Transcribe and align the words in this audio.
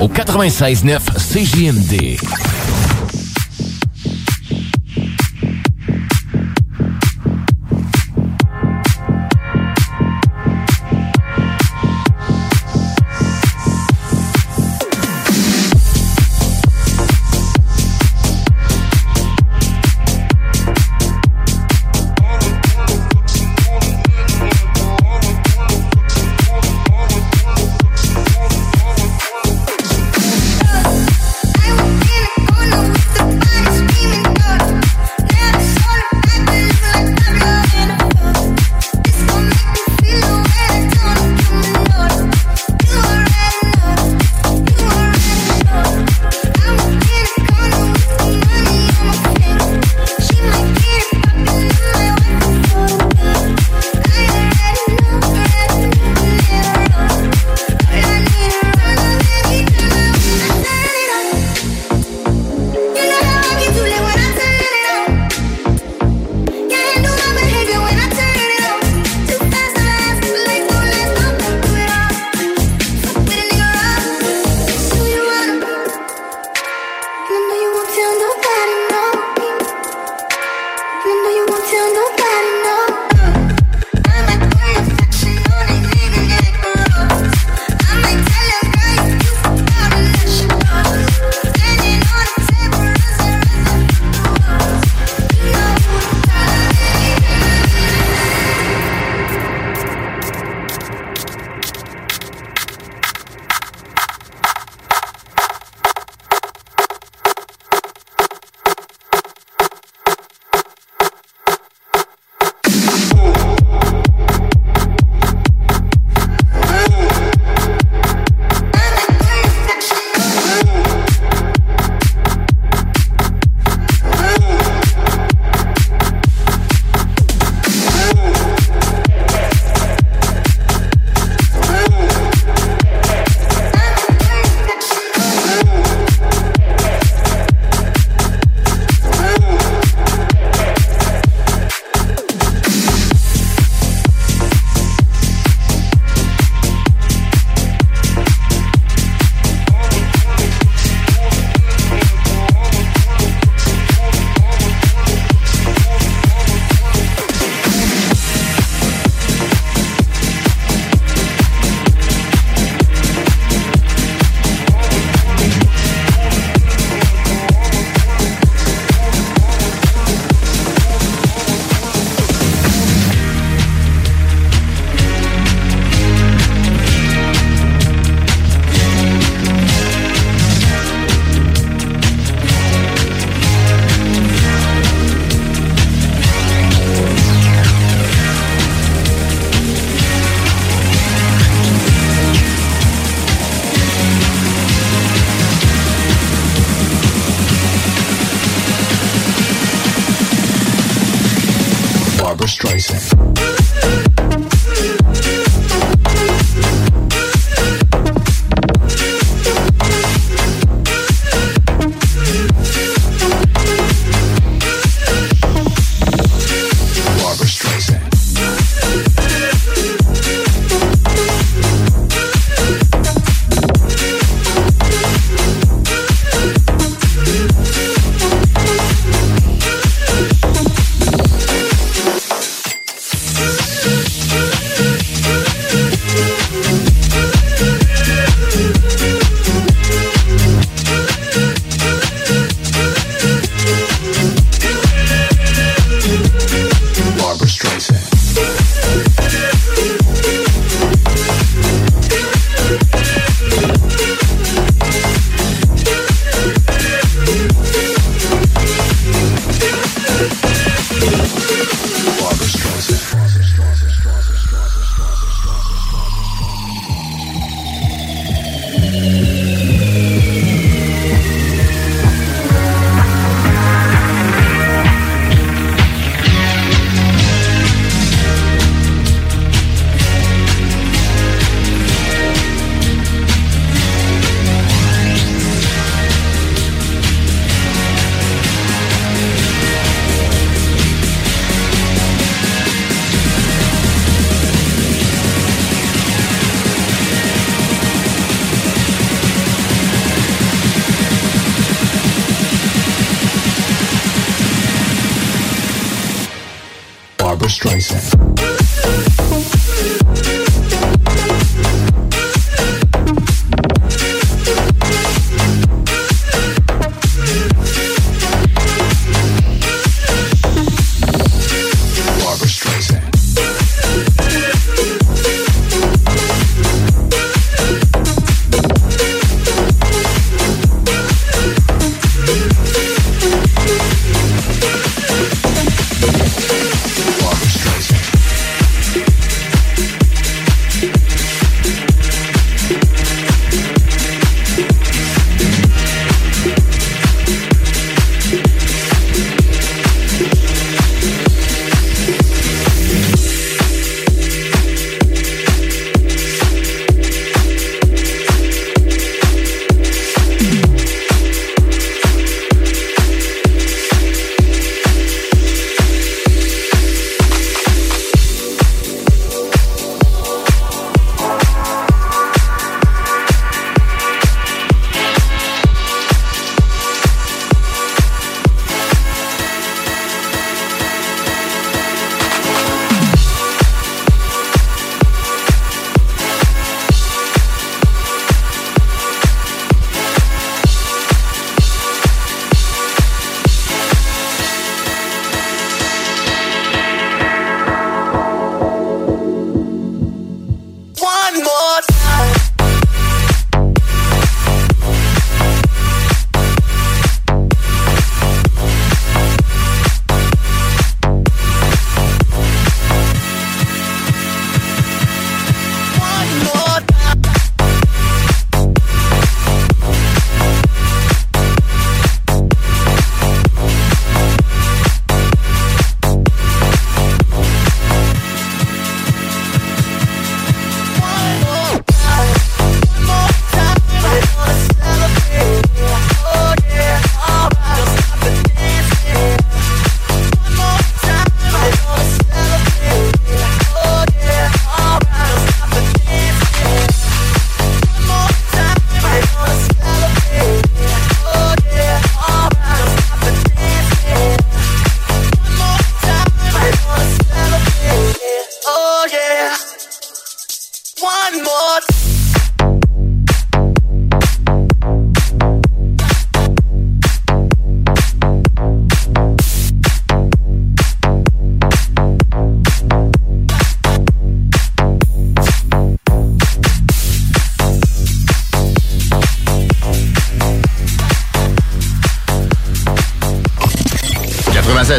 au 0.00 0.08
96.9 0.08 1.00
CJMD. 1.16 2.45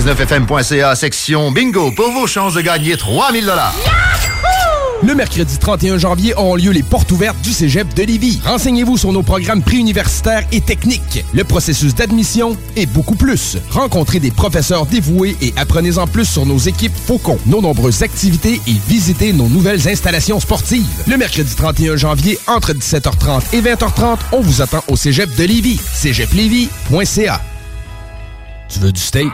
969fm.ca, 0.08 0.96
section 0.96 1.52
bingo, 1.52 1.92
pour 1.92 2.10
vos 2.12 2.28
chances 2.28 2.54
de 2.54 2.62
gagner 2.62 2.96
3000 2.96 3.46
dollars. 3.46 3.76
Le 5.04 5.14
mercredi 5.14 5.58
31 5.58 5.98
janvier 5.98 6.34
auront 6.34 6.56
lieu 6.56 6.72
les 6.72 6.82
portes 6.82 7.12
ouvertes 7.12 7.40
du 7.42 7.52
Cégep 7.52 7.94
de 7.94 8.04
Lévis. 8.04 8.40
Renseignez-vous 8.46 8.96
sur 8.96 9.12
nos 9.12 9.22
programmes 9.22 9.62
préuniversitaires 9.62 10.46
et 10.54 10.62
techniques, 10.62 11.26
le 11.34 11.44
processus 11.44 11.94
d'admission 11.94 12.56
et 12.78 12.86
beaucoup 12.86 13.16
plus. 13.16 13.58
Rencontrez 13.70 14.22
des 14.22 14.32
professeurs 14.32 14.86
dévoués 14.86 15.36
et 15.42 15.54
apprenez-en 15.58 16.08
plus 16.08 16.26
sur 16.26 16.46
nos 16.46 16.58
équipes 16.58 16.96
Faucon, 16.96 17.38
nos 17.46 17.62
nombreuses 17.62 18.02
activités 18.02 18.62
et 18.66 18.76
visitez 18.88 19.34
nos 19.34 19.50
nouvelles 19.50 19.90
installations 19.90 20.40
sportives. 20.40 20.88
Le 21.06 21.18
mercredi 21.18 21.54
31 21.54 21.98
janvier, 21.98 22.40
entre 22.48 22.72
17h30 22.72 23.54
et 23.54 23.62
20h30, 23.62 24.20
on 24.32 24.40
vous 24.40 24.62
attend 24.62 24.84
au 24.88 24.96
Cégep 24.96 25.36
de 25.36 25.44
Lévis. 25.44 25.82
cégeplevy.ca 25.94 27.42
Tu 28.70 28.80
veux 28.80 28.94
du 28.94 29.02
steak? 29.02 29.34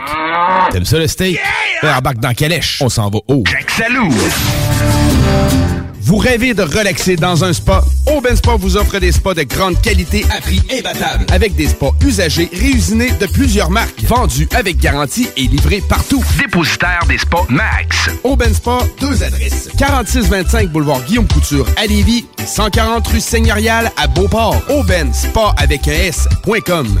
T'aimes 0.70 0.84
ça 0.84 0.98
le 0.98 1.06
steak? 1.06 1.38
Yeah! 1.82 1.98
Embarque 1.98 2.18
dans 2.18 2.34
calèche. 2.34 2.78
On 2.80 2.88
s'en 2.88 3.10
va 3.10 3.18
haut. 3.28 3.44
Vous 6.00 6.16
rêvez 6.18 6.52
de 6.52 6.62
relaxer 6.62 7.16
dans 7.16 7.44
un 7.44 7.52
spa? 7.54 7.82
Aubin 8.14 8.36
Spa 8.36 8.56
vous 8.58 8.76
offre 8.76 8.98
des 8.98 9.10
spas 9.10 9.32
de 9.32 9.42
grande 9.42 9.80
qualité 9.80 10.24
à 10.30 10.40
prix 10.40 10.60
imbattable. 10.70 11.24
Avec 11.32 11.54
des 11.56 11.68
spas 11.68 11.92
usagés 12.04 12.50
réusinés 12.52 13.10
de 13.12 13.26
plusieurs 13.26 13.70
marques, 13.70 14.02
vendus 14.02 14.46
avec 14.54 14.76
garantie 14.78 15.28
et 15.38 15.46
livrés 15.46 15.82
partout. 15.88 16.22
Dépositaire 16.38 17.04
des 17.08 17.16
spas 17.16 17.46
Max. 17.48 18.10
Aubin 18.22 18.52
Spa, 18.52 18.80
deux 19.00 19.22
adresses. 19.22 19.70
4625 19.78 20.68
boulevard 20.70 21.02
Guillaume 21.04 21.26
Couture 21.26 21.66
à 21.78 21.86
Lévis 21.86 22.26
et 22.42 22.46
140 22.46 23.06
rue 23.08 23.20
Seigneurial 23.20 23.90
à 23.96 24.06
Beauport. 24.06 24.60
Aubin 24.68 25.10
Spa 25.12 25.54
avec 25.56 25.88
un 25.88 25.92
S.com. 25.92 27.00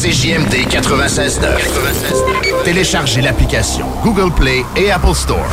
CJMD 0.00 0.66
96.9. 0.70 2.64
Téléchargez 2.64 3.20
l'application 3.20 3.86
Google 4.02 4.32
Play 4.34 4.64
et 4.74 4.90
Apple 4.90 5.14
Store. 5.14 5.46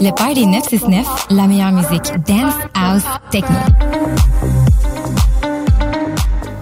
Le 0.00 0.14
Party 0.14 0.46
969, 0.46 1.26
la 1.30 1.48
meilleure 1.48 1.72
musique 1.72 2.12
dance, 2.24 2.54
house, 2.74 3.02
techno. 3.32 3.56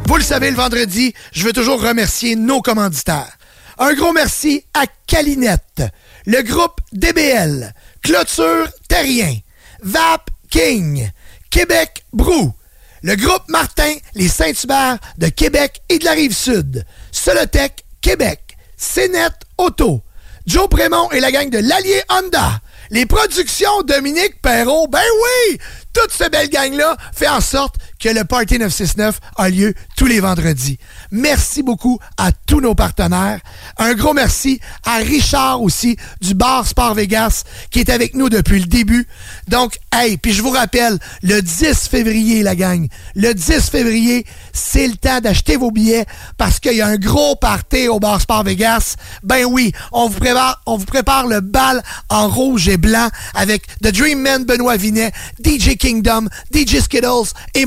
Vous 0.06 0.16
le 0.16 0.22
savez, 0.22 0.50
le 0.50 0.56
vendredi, 0.56 1.12
je 1.30 1.44
veux 1.44 1.52
toujours 1.52 1.82
remercier 1.82 2.36
nos 2.36 2.62
commanditaires. 2.62 3.36
Un 3.78 3.92
gros 3.92 4.14
merci 4.14 4.64
à 4.72 4.86
Calinette, 5.06 5.82
le 6.24 6.40
groupe 6.40 6.80
DBL, 6.94 7.74
Clôture 8.02 8.66
Terrien, 8.88 9.36
Vap 9.82 10.30
King, 10.48 11.10
Québec 11.50 12.06
Brou, 12.14 12.54
le 13.02 13.16
groupe 13.16 13.48
Martin, 13.48 13.94
les 14.14 14.28
Saint-Hubert 14.28 14.98
de 15.18 15.28
Québec 15.28 15.82
et 15.88 15.98
de 15.98 16.04
la 16.04 16.12
Rive-Sud, 16.12 16.84
Solotech 17.10 17.84
Québec, 18.00 18.56
Cénet 18.76 19.28
Auto, 19.58 20.02
Joe 20.46 20.68
Prémont 20.68 21.10
et 21.10 21.20
la 21.20 21.32
gang 21.32 21.50
de 21.50 21.58
l'Allier 21.58 22.02
Honda, 22.08 22.60
les 22.90 23.06
productions 23.06 23.82
Dominique 23.82 24.40
Perrault, 24.40 24.86
ben 24.88 25.00
oui! 25.00 25.58
Toute 25.92 26.12
cette 26.12 26.32
belle 26.32 26.48
gang-là 26.48 26.96
fait 27.14 27.28
en 27.28 27.40
sorte 27.40 27.76
que 28.02 28.08
le 28.08 28.24
Party 28.24 28.58
969 28.58 29.20
a 29.36 29.48
lieu 29.48 29.74
tous 29.96 30.06
les 30.06 30.18
vendredis. 30.18 30.76
Merci 31.12 31.62
beaucoup 31.62 32.00
à 32.18 32.32
tous 32.32 32.60
nos 32.60 32.74
partenaires. 32.74 33.38
Un 33.78 33.94
gros 33.94 34.12
merci 34.12 34.60
à 34.84 34.96
Richard 34.96 35.62
aussi 35.62 35.96
du 36.20 36.34
bar 36.34 36.66
Sport 36.66 36.94
Vegas 36.94 37.44
qui 37.70 37.78
est 37.78 37.90
avec 37.90 38.14
nous 38.14 38.28
depuis 38.28 38.58
le 38.58 38.66
début. 38.66 39.06
Donc, 39.46 39.78
hey, 39.92 40.16
puis 40.16 40.32
je 40.32 40.42
vous 40.42 40.50
rappelle, 40.50 40.98
le 41.22 41.40
10 41.40 41.88
février, 41.88 42.42
la 42.42 42.56
gang, 42.56 42.88
le 43.14 43.34
10 43.34 43.70
février, 43.70 44.26
c'est 44.52 44.88
le 44.88 44.96
temps 44.96 45.20
d'acheter 45.20 45.56
vos 45.56 45.70
billets 45.70 46.06
parce 46.36 46.58
qu'il 46.58 46.74
y 46.74 46.80
a 46.80 46.88
un 46.88 46.96
gros 46.96 47.36
party 47.36 47.86
au 47.86 48.00
bar 48.00 48.20
Sport 48.20 48.42
Vegas. 48.42 48.96
Ben 49.22 49.44
oui, 49.44 49.72
on 49.92 50.08
vous 50.08 50.18
prépare, 50.18 50.60
on 50.66 50.76
vous 50.76 50.86
prépare 50.86 51.28
le 51.28 51.40
bal 51.40 51.80
en 52.08 52.28
rouge 52.28 52.68
et 52.68 52.78
blanc 52.78 53.08
avec 53.34 53.64
The 53.80 53.92
Dream 53.92 54.20
Man 54.22 54.44
Benoît 54.44 54.76
Vinet, 54.76 55.12
DJ 55.44 55.76
Kingdom, 55.76 56.26
DJ 56.52 56.80
Skittles 56.80 57.32
et 57.54 57.64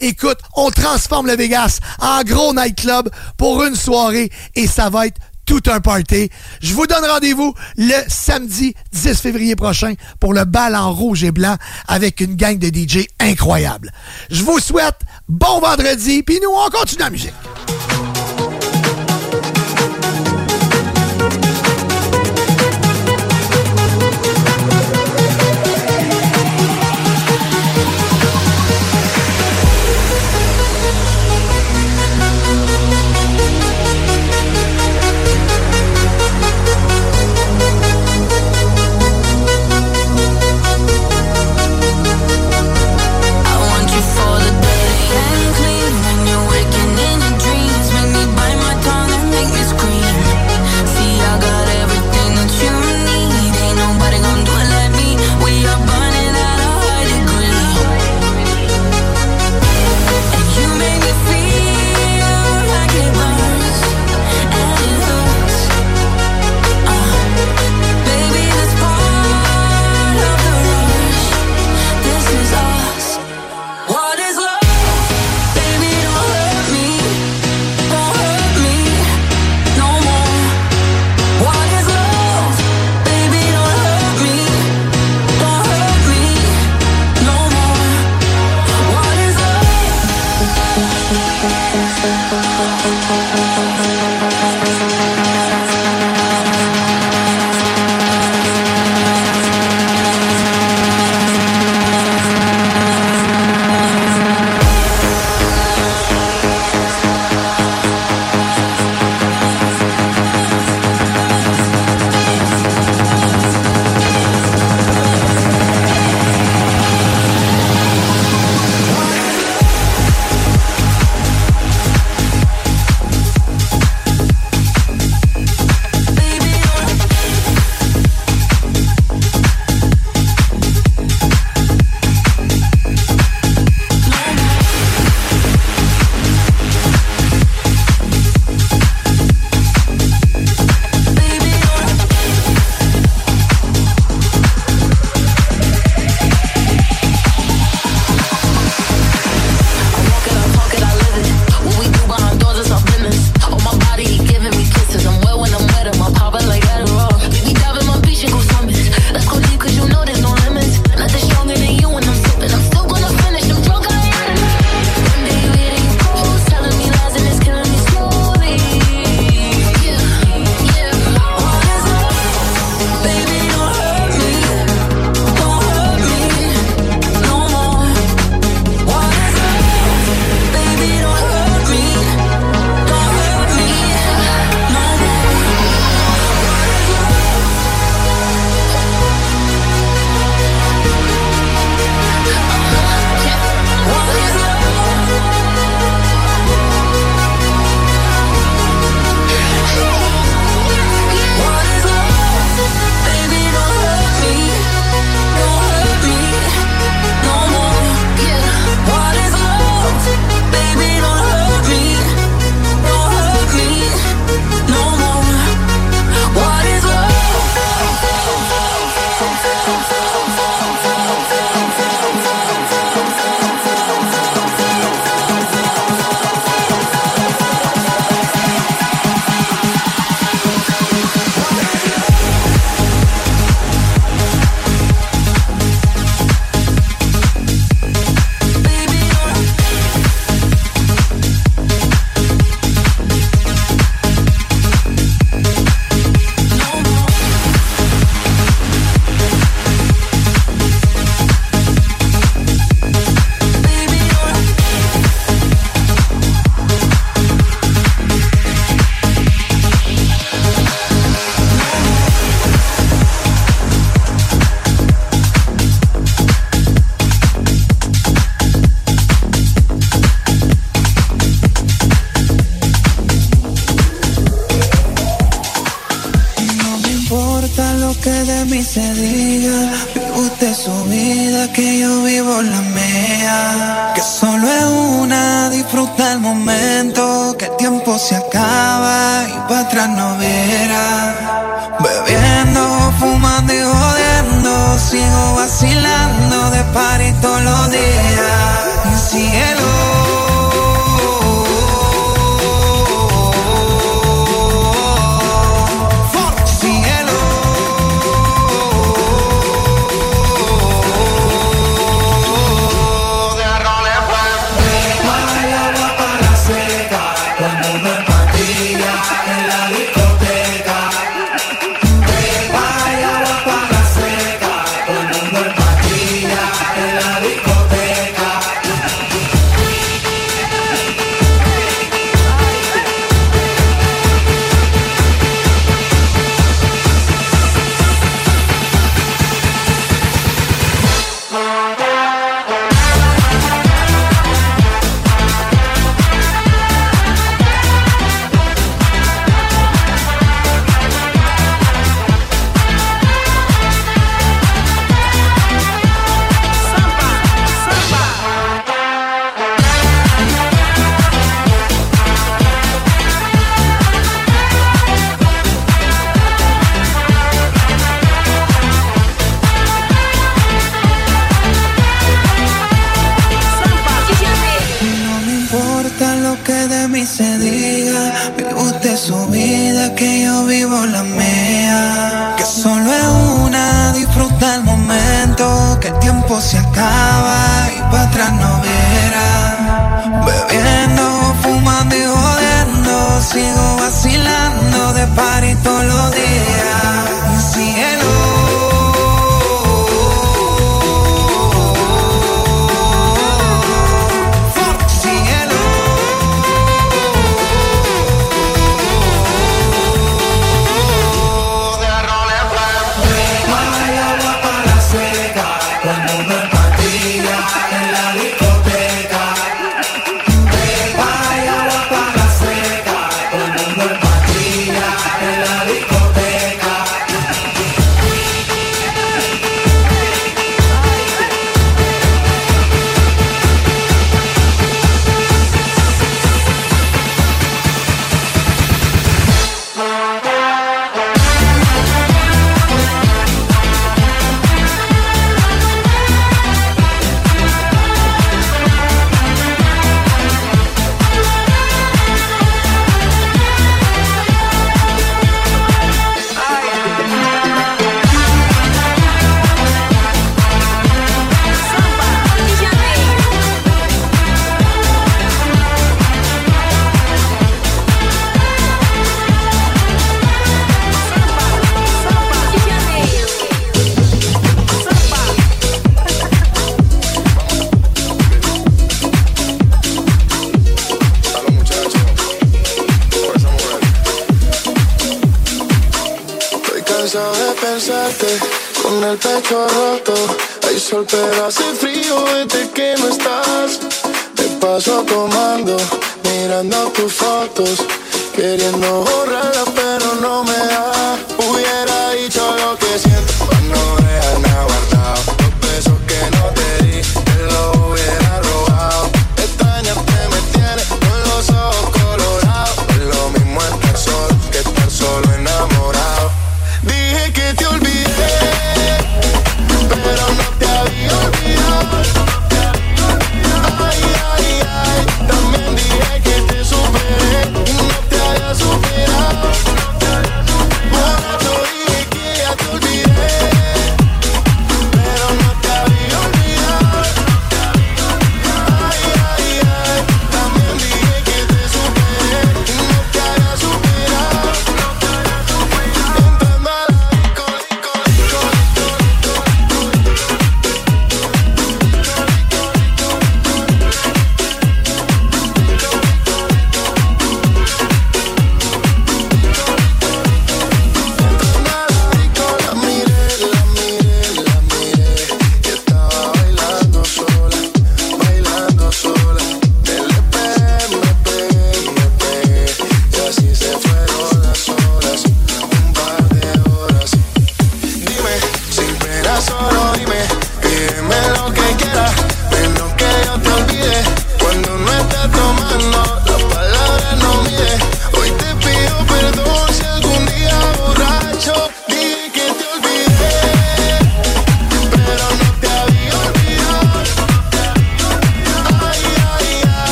Écoute, 0.00 0.38
on 0.54 0.70
transforme 0.70 1.26
le 1.26 1.36
Vegas 1.36 1.80
en 2.00 2.22
gros 2.22 2.54
nightclub 2.54 3.10
pour 3.36 3.62
une 3.64 3.76
soirée 3.76 4.30
et 4.54 4.66
ça 4.66 4.90
va 4.90 5.06
être 5.06 5.20
tout 5.46 5.62
un 5.66 5.80
party. 5.80 6.30
Je 6.62 6.72
vous 6.72 6.86
donne 6.86 7.04
rendez-vous 7.04 7.54
le 7.76 7.94
samedi 8.08 8.74
10 8.92 9.20
février 9.20 9.56
prochain 9.56 9.94
pour 10.18 10.32
le 10.32 10.44
bal 10.44 10.74
en 10.74 10.92
rouge 10.92 11.24
et 11.24 11.32
blanc 11.32 11.56
avec 11.86 12.20
une 12.20 12.36
gang 12.36 12.58
de 12.58 12.68
DJ 12.68 13.06
incroyable. 13.20 13.90
Je 14.30 14.42
vous 14.42 14.58
souhaite 14.58 15.00
bon 15.28 15.60
vendredi, 15.60 16.22
puis 16.22 16.38
nous, 16.42 16.50
on 16.50 16.70
continue 16.70 17.02
la 17.02 17.10
musique. 17.10 17.34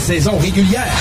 Saison 0.00 0.38
régulière. 0.38 0.92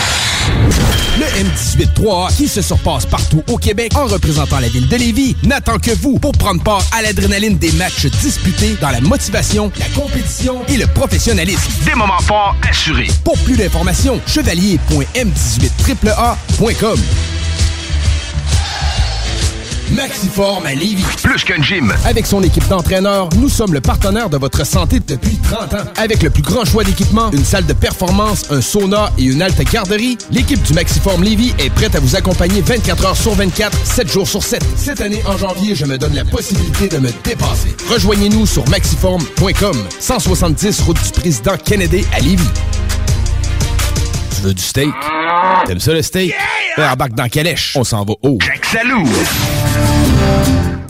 Le 1.18 1.26
M18-3A, 1.26 2.34
qui 2.36 2.48
se 2.48 2.62
surpasse 2.62 3.06
partout 3.06 3.44
au 3.50 3.58
Québec 3.58 3.92
en 3.96 4.06
représentant 4.06 4.60
la 4.60 4.70
ville 4.70 4.88
de 4.88 4.96
Lévis, 4.96 5.36
n'attend 5.44 5.78
que 5.78 5.92
vous 5.92 6.18
pour 6.20 6.32
prendre 6.34 6.64
part 6.64 6.84
à 6.98 7.02
l'adrénaline 7.02 7.58
des 7.58 7.74
matchs 7.74 8.06
disputés 8.08 8.78
dans 8.82 8.90
la 8.90 9.02
motivation, 9.02 9.72
la 9.78 9.90
compétition 9.90 10.64
et 10.68 10.78
le 10.78 10.88
professionnalisme. 10.88 11.70
Des 11.86 11.96
moments 11.96 12.22
forts 12.22 12.56
assurés. 12.68 13.10
Pour 13.24 13.38
plus 13.40 13.58
d'informations, 13.58 14.20
chevalier.m18AAA.com 14.28 17.00
Maxiform 20.22 20.68
à 20.68 20.76
Lévis. 20.76 21.04
Plus 21.24 21.44
qu'un 21.44 21.64
gym. 21.64 21.92
Avec 22.06 22.28
son 22.28 22.44
équipe 22.44 22.68
d'entraîneurs, 22.68 23.30
nous 23.38 23.50
sommes 23.50 23.74
le 23.74 23.82
partenaire 23.82 24.30
de 24.30 24.38
votre 24.38 24.64
santé 24.68 25.00
depuis 25.00 25.38
30 25.38 25.74
ans. 25.74 25.78
Avec 25.98 26.22
le 26.22 26.30
plus 26.30 26.44
grand 26.44 26.64
choix 26.64 26.84
d'équipements, 26.84 27.32
une 27.32 27.44
salle 27.44 27.66
de 27.66 27.74
performance, 27.74 28.44
un 28.52 28.62
sauna 28.62 29.12
et 29.18 29.24
une 29.24 29.42
halte 29.42 29.60
garderie, 29.72 30.20
l'équipe 30.30 30.62
du 30.62 30.74
Maxiform 30.74 31.24
Lévis 31.24 31.56
est 31.58 31.72
prête 31.72 31.96
à 31.96 32.00
vous 32.00 32.16
accompagner 32.16 32.62
24 32.62 33.06
heures 33.08 33.18
sur 33.18 33.34
24, 33.34 33.76
7 33.84 34.12
jours 34.12 34.28
sur 34.28 34.44
7. 34.44 34.64
Cette 34.76 35.02
année, 35.02 35.24
en 35.26 35.38
janvier, 35.38 35.74
je 35.74 35.86
me 35.86 35.98
donne 35.98 36.14
la 36.14 36.26
possibilité 36.26 36.88
de 36.88 37.00
me 37.00 37.10
dépasser. 37.24 37.76
Rejoignez-nous 37.90 38.46
sur 38.46 38.68
maxiform.com, 38.70 39.78
170 40.00 40.82
route 40.82 41.04
du 41.04 41.20
président 41.20 41.58
Kennedy 41.58 42.06
à 42.16 42.20
Lévis. 42.20 42.44
Tu 44.36 44.42
veux 44.44 44.54
du 44.54 44.62
steak? 44.62 44.94
T'aimes 45.66 45.80
ça 45.80 45.94
le 45.94 46.04
steak? 46.04 46.30
Yeah! 46.30 46.51
Embarque 46.78 47.14
dans 47.14 47.28
Calèche, 47.28 47.76
on 47.76 47.84
s'en 47.84 48.04
va 48.04 48.14
haut. 48.24 48.38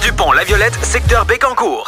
du 0.00 0.12
pont 0.12 0.32
La 0.32 0.44
Violette, 0.44 0.78
secteur 0.82 1.24
Bécancourt. 1.26 1.86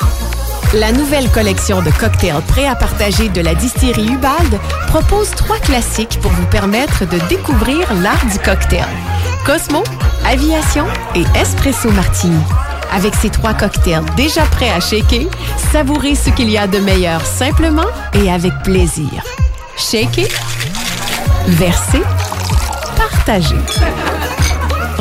La 0.74 0.92
nouvelle 0.92 1.28
collection 1.30 1.82
de 1.82 1.90
cocktails 1.90 2.42
prêts 2.48 2.66
à 2.66 2.74
partager 2.74 3.28
de 3.28 3.40
la 3.40 3.54
distillerie 3.54 4.08
Ubald 4.08 4.58
propose 4.88 5.30
trois 5.30 5.58
classiques 5.58 6.18
pour 6.20 6.30
vous 6.32 6.46
permettre 6.46 7.04
de 7.06 7.18
découvrir 7.28 7.92
l'art 8.02 8.24
du 8.26 8.38
cocktail. 8.38 8.86
Cosmo, 9.44 9.82
Aviation 10.26 10.86
et 11.14 11.24
Espresso 11.38 11.90
Martini. 11.90 12.42
Avec 12.92 13.14
ces 13.14 13.30
trois 13.30 13.54
cocktails 13.54 14.04
déjà 14.16 14.42
prêts 14.42 14.70
à 14.70 14.80
shaker, 14.80 15.26
savourez 15.72 16.14
ce 16.14 16.30
qu'il 16.30 16.50
y 16.50 16.58
a 16.58 16.66
de 16.66 16.78
meilleur 16.78 17.24
simplement 17.24 17.88
et 18.14 18.30
avec 18.30 18.52
plaisir. 18.64 19.22
Shaker, 19.76 20.28
verser, 21.46 22.02
partager. 22.96 23.56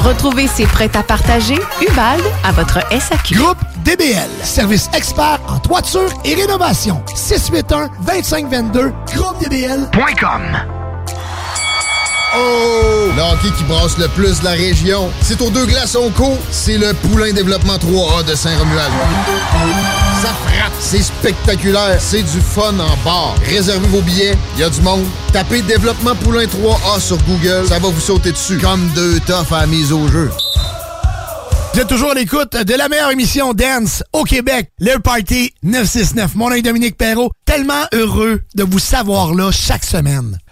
Retrouvez 0.03 0.47
ces 0.47 0.65
prêts 0.65 0.89
à 0.95 1.03
partager 1.03 1.59
Ubald 1.81 2.23
à 2.43 2.51
votre 2.51 2.79
SAQ. 2.91 3.35
Groupe 3.35 3.57
DBL. 3.85 4.29
Service 4.43 4.89
expert 4.95 5.39
en 5.47 5.59
toiture 5.59 6.09
et 6.25 6.33
rénovation. 6.33 7.03
681-2522, 7.15 8.91
groupedbl.com. 9.13 10.80
Oh! 12.35 13.09
Le 13.15 13.21
hockey 13.21 13.51
qui 13.57 13.63
brasse 13.65 13.97
le 13.97 14.07
plus 14.09 14.41
la 14.41 14.51
région. 14.51 15.11
C'est 15.21 15.41
aux 15.41 15.49
deux 15.49 15.65
glaçons 15.65 16.11
co. 16.15 16.37
C'est 16.49 16.77
le 16.77 16.93
Poulain 16.93 17.33
Développement 17.33 17.75
3A 17.75 18.25
de 18.25 18.35
Saint-Romuald. 18.35 18.91
Ça 20.21 20.29
frappe, 20.45 20.71
c'est 20.79 21.01
spectaculaire, 21.01 21.97
c'est 21.99 22.21
du 22.21 22.39
fun 22.39 22.73
en 22.79 22.95
bar. 23.03 23.35
Réservez 23.45 23.87
vos 23.87 24.01
billets, 24.01 24.37
il 24.55 24.61
y 24.61 24.63
a 24.63 24.69
du 24.69 24.81
monde. 24.81 25.03
Tapez 25.33 25.61
Développement 25.61 26.15
Poulain 26.15 26.45
3A 26.45 26.99
sur 26.99 27.17
Google, 27.23 27.67
ça 27.67 27.79
va 27.79 27.89
vous 27.89 27.99
sauter 27.99 28.31
dessus. 28.31 28.57
Comme 28.59 28.87
deux 28.95 29.19
toffes 29.21 29.51
à 29.51 29.61
la 29.61 29.67
mise 29.67 29.91
au 29.91 30.07
jeu. 30.07 30.29
Vous 31.73 31.79
êtes 31.79 31.87
toujours 31.87 32.11
à 32.11 32.13
l'écoute 32.13 32.53
de 32.53 32.73
la 32.75 32.89
meilleure 32.89 33.11
émission 33.11 33.53
Dance 33.53 34.03
au 34.13 34.23
Québec, 34.23 34.71
le 34.79 34.97
Party 34.99 35.53
969. 35.63 36.35
Mon 36.35 36.49
nom 36.49 36.59
Dominique 36.59 36.97
Perrault, 36.97 37.31
tellement 37.45 37.85
heureux 37.93 38.41
de 38.55 38.63
vous 38.63 38.79
savoir 38.79 39.33
là 39.33 39.51
chaque 39.51 39.85
semaine. 39.85 40.37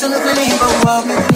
till 0.00 0.08
the 0.08 0.18
gleam 0.18 0.88
of 0.88 1.06
me. 1.06 1.29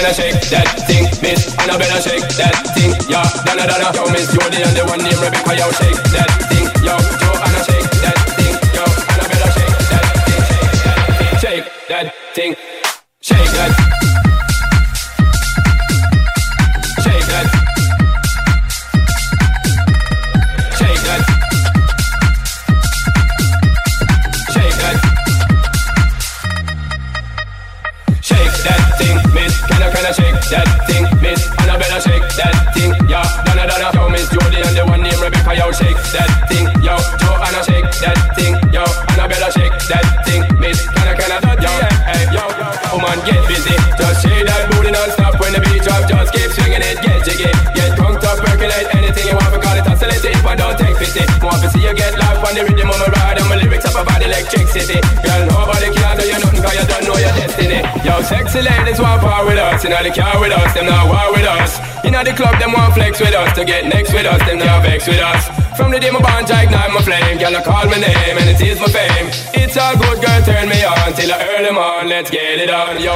better 0.00 0.14
shake 0.14 0.40
that 0.48 0.66
thing, 0.86 1.04
miss. 1.20 1.52
And 1.60 1.70
I 1.70 1.76
better 1.76 2.00
shake 2.00 2.28
that 2.40 2.56
thing, 2.74 2.92
yeah. 3.08 3.24
Donna, 3.44 3.66
Donna, 3.66 3.92
yo. 3.94 4.09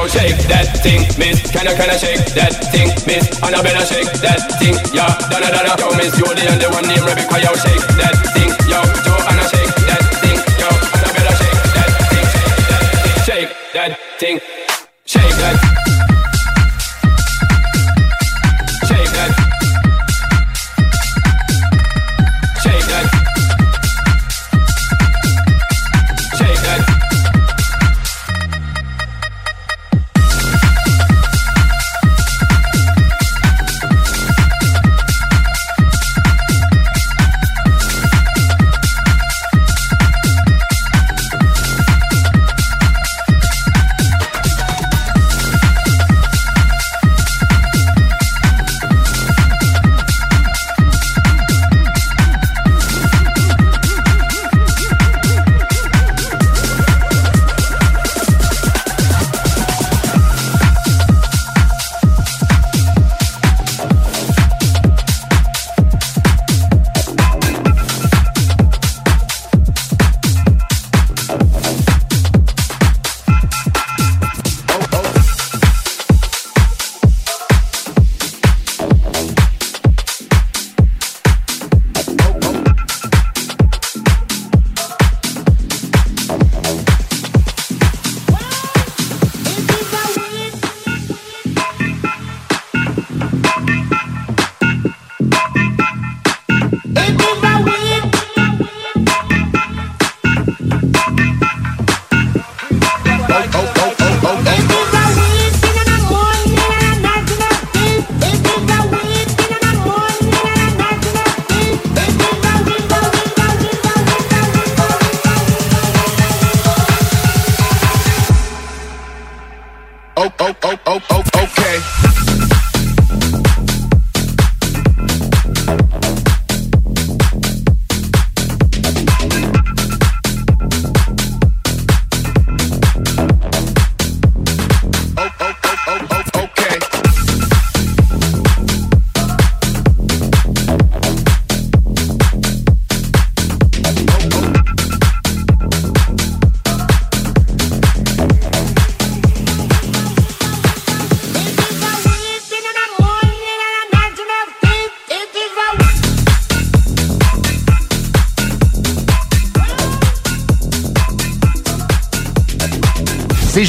Shake 0.07 0.37
that 0.47 0.77
thing, 0.83 1.01
miss, 1.17 1.41
can 1.51 1.67
I, 1.67 1.73
can 1.73 1.89
I 1.89 1.97
shake 1.97 2.25
that 2.35 2.53
thing, 2.71 2.89
miss, 3.07 3.25
Annabella 3.41 3.85
shake 3.85 4.11
that 4.21 4.41
thing, 4.59 4.75
yeah, 4.93 5.17
Donna, 5.29 5.49
Donna, 5.49 5.73
yo, 5.79 5.89
miss 5.97 6.13
and 6.15 6.61
the 6.61 6.69
one 6.69 6.87
named 6.87 7.05
Rebecca, 7.07 7.41
yo, 7.41 7.53
shake 7.55 7.87
that 7.97 8.34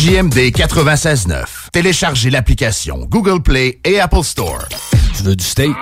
CJMD 0.06 0.52
96.9. 0.54 1.70
Téléchargez 1.72 2.30
l'application 2.30 3.06
Google 3.10 3.42
Play 3.42 3.80
et 3.84 3.98
Apple 3.98 4.22
Store. 4.22 4.64
Tu 5.16 5.24
veux 5.24 5.34
du 5.34 5.44
steak? 5.44 5.74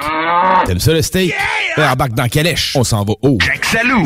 T'aimes 0.64 0.80
ça 0.80 0.94
le 0.94 1.02
steak? 1.02 1.34
Ben, 1.76 1.92
embarque 1.92 2.14
dans 2.14 2.26
Calèche. 2.26 2.74
On 2.74 2.84
s'en 2.84 3.04
va 3.04 3.12
haut. 3.20 3.36
Salou! 3.60 4.02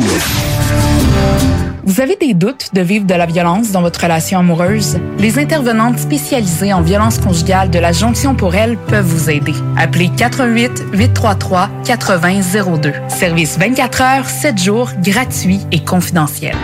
Vous 1.85 2.01
avez 2.01 2.17
des 2.17 2.33
doutes 2.33 2.71
de 2.73 2.81
vivre 2.81 3.05
de 3.05 3.13
la 3.13 3.27
violence 3.27 3.71
dans 3.71 3.81
votre 3.81 4.01
relation 4.01 4.39
amoureuse? 4.39 4.99
Les 5.19 5.39
intervenantes 5.39 5.99
spécialisées 5.99 6.73
en 6.73 6.81
violence 6.81 7.17
conjugale 7.19 7.69
de 7.69 7.79
la 7.79 7.93
Jonction 7.93 8.35
pour 8.35 8.55
elle 8.55 8.77
peuvent 8.77 9.05
vous 9.05 9.29
aider. 9.29 9.53
Appelez 9.77 10.09
88 10.09 10.83
833 10.91 11.69
8002. 11.87 12.93
Service 13.07 13.57
24 13.57 14.01
heures, 14.01 14.25
7 14.25 14.61
jours, 14.61 14.89
gratuit 15.01 15.61
et 15.71 15.79
confidentiel. 15.79 16.57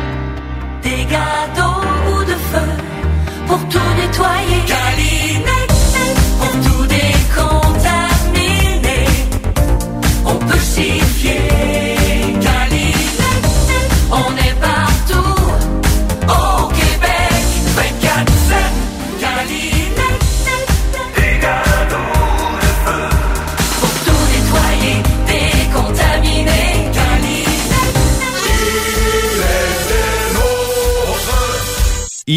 Des 0.84 1.06
gâteaux 1.10 1.85
pour 3.48 3.60
tout 3.70 3.80
nettoyer. 3.98 4.85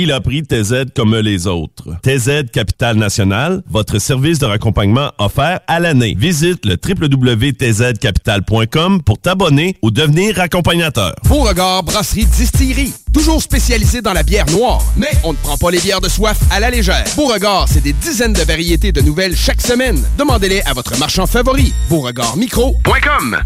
Il 0.00 0.12
a 0.12 0.20
pris 0.20 0.44
TZ 0.44 0.84
comme 0.94 1.16
les 1.16 1.48
autres. 1.48 1.96
TZ 2.04 2.48
Capital 2.52 2.96
National, 2.96 3.64
votre 3.68 3.98
service 3.98 4.38
de 4.38 4.46
raccompagnement 4.46 5.10
offert 5.18 5.58
à 5.66 5.80
l'année. 5.80 6.14
Visite 6.16 6.64
le 6.64 6.76
www.tzcapital.com 6.76 9.02
pour 9.02 9.18
t'abonner 9.18 9.76
ou 9.82 9.90
devenir 9.90 10.40
accompagnateur. 10.40 11.16
Beauregard 11.24 11.82
Brasserie 11.82 12.26
Distillerie. 12.26 12.92
Toujours 13.12 13.42
spécialisé 13.42 14.00
dans 14.00 14.12
la 14.12 14.22
bière 14.22 14.46
noire. 14.52 14.84
Mais 14.96 15.10
on 15.24 15.32
ne 15.32 15.38
prend 15.38 15.56
pas 15.56 15.72
les 15.72 15.80
bières 15.80 16.00
de 16.00 16.08
soif 16.08 16.38
à 16.52 16.60
la 16.60 16.70
légère. 16.70 17.02
Beauregard, 17.16 17.66
c'est 17.68 17.82
des 17.82 17.92
dizaines 17.92 18.34
de 18.34 18.42
variétés 18.42 18.92
de 18.92 19.00
nouvelles 19.00 19.34
chaque 19.34 19.60
semaine. 19.60 20.00
Demandez-les 20.16 20.62
à 20.62 20.74
votre 20.74 20.96
marchand 20.96 21.26
favori. 21.26 21.72
Beauregardmicro.com 21.90 23.38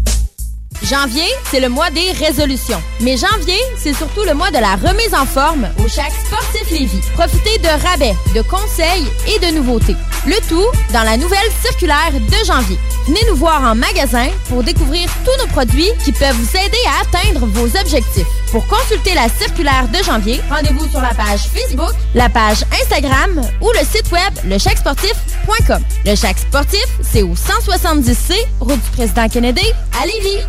Janvier, 0.83 1.27
c'est 1.49 1.61
le 1.61 1.69
mois 1.69 1.89
des 1.91 2.11
résolutions. 2.11 2.81
Mais 2.99 3.15
janvier, 3.15 3.57
c'est 3.77 3.93
surtout 3.93 4.23
le 4.25 4.33
mois 4.33 4.51
de 4.51 4.57
la 4.57 4.75
remise 4.75 5.13
en 5.13 5.25
forme 5.25 5.69
au 5.79 5.87
Chac 5.87 6.11
Sportif 6.25 6.69
Lévis. 6.71 6.99
Profitez 7.13 7.57
de 7.59 7.69
rabais, 7.87 8.13
de 8.35 8.41
conseils 8.41 9.07
et 9.25 9.39
de 9.39 9.55
nouveautés. 9.55 9.95
Le 10.27 10.35
tout 10.49 10.67
dans 10.91 11.03
la 11.03 11.15
nouvelle 11.15 11.39
circulaire 11.61 12.11
de 12.11 12.45
janvier. 12.45 12.77
Venez 13.07 13.21
nous 13.29 13.35
voir 13.35 13.61
en 13.61 13.75
magasin 13.75 14.27
pour 14.49 14.61
découvrir 14.61 15.09
tous 15.23 15.41
nos 15.41 15.49
produits 15.51 15.89
qui 16.03 16.11
peuvent 16.11 16.35
vous 16.35 16.57
aider 16.57 16.77
à 16.87 17.01
atteindre 17.03 17.45
vos 17.45 17.67
objectifs. 17.77 18.27
Pour 18.51 18.67
consulter 18.67 19.13
la 19.13 19.29
circulaire 19.29 19.87
de 19.87 20.03
janvier, 20.03 20.41
rendez-vous 20.49 20.87
sur 20.89 21.01
la 21.01 21.13
page 21.13 21.41
Facebook, 21.53 21.93
la 22.13 22.27
page 22.27 22.63
Instagram 22.81 23.41
ou 23.61 23.69
le 23.71 23.85
site 23.85 24.11
web 24.11 24.33
lechacsportif.com. 24.45 25.81
Le 26.05 26.15
Chac 26.15 26.39
Sportif, 26.39 26.85
c'est 27.01 27.23
au 27.23 27.35
170C, 27.35 28.33
route 28.59 28.83
du 28.83 28.91
président 28.91 29.29
Kennedy, 29.29 29.65
à 30.01 30.05
Lévis. 30.05 30.43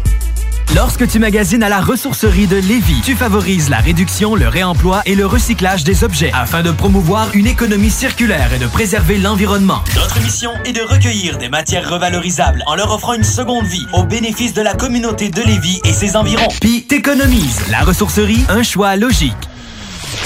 Lorsque 0.72 1.06
tu 1.06 1.18
magasines 1.18 1.62
à 1.62 1.68
la 1.68 1.80
ressourcerie 1.80 2.46
de 2.46 2.56
Lévis, 2.56 3.00
tu 3.04 3.14
favorises 3.14 3.70
la 3.70 3.78
réduction, 3.78 4.34
le 4.34 4.48
réemploi 4.48 5.02
et 5.06 5.14
le 5.14 5.26
recyclage 5.26 5.84
des 5.84 6.02
objets 6.02 6.32
afin 6.34 6.62
de 6.62 6.70
promouvoir 6.70 7.28
une 7.34 7.46
économie 7.46 7.90
circulaire 7.90 8.52
et 8.52 8.58
de 8.58 8.66
préserver 8.66 9.18
l'environnement. 9.18 9.82
Notre 9.94 10.20
mission 10.20 10.50
est 10.64 10.72
de 10.72 10.82
recueillir 10.82 11.38
des 11.38 11.48
matières 11.48 11.88
revalorisables 11.88 12.62
en 12.66 12.74
leur 12.74 12.92
offrant 12.92 13.14
une 13.14 13.24
seconde 13.24 13.66
vie 13.66 13.86
au 13.92 14.04
bénéfice 14.04 14.52
de 14.52 14.62
la 14.62 14.74
communauté 14.74 15.28
de 15.28 15.42
Lévis 15.42 15.80
et 15.84 15.92
ses 15.92 16.16
environs. 16.16 16.48
Puis 16.60 16.84
t'économises. 16.86 17.60
La 17.70 17.80
ressourcerie, 17.80 18.44
un 18.48 18.62
choix 18.62 18.96
logique. 18.96 19.32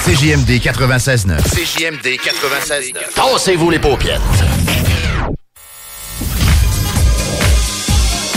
CJMD 0.04 0.50
96.9. 0.60 1.42
CJMD 1.42 2.06
96.9. 2.06 2.94
Tassez-vous 3.14 3.70
les 3.70 3.78
paupières. 3.78 4.20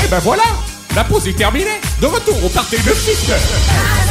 Et 0.04 0.08
ben 0.10 0.20
voilà, 0.20 0.44
la 0.96 1.04
pause 1.04 1.28
est 1.28 1.34
terminée. 1.34 1.80
De 2.02 2.06
retour 2.06 2.44
au 2.44 2.50
party 2.50 2.78
de 2.78 2.94
6 2.94 4.11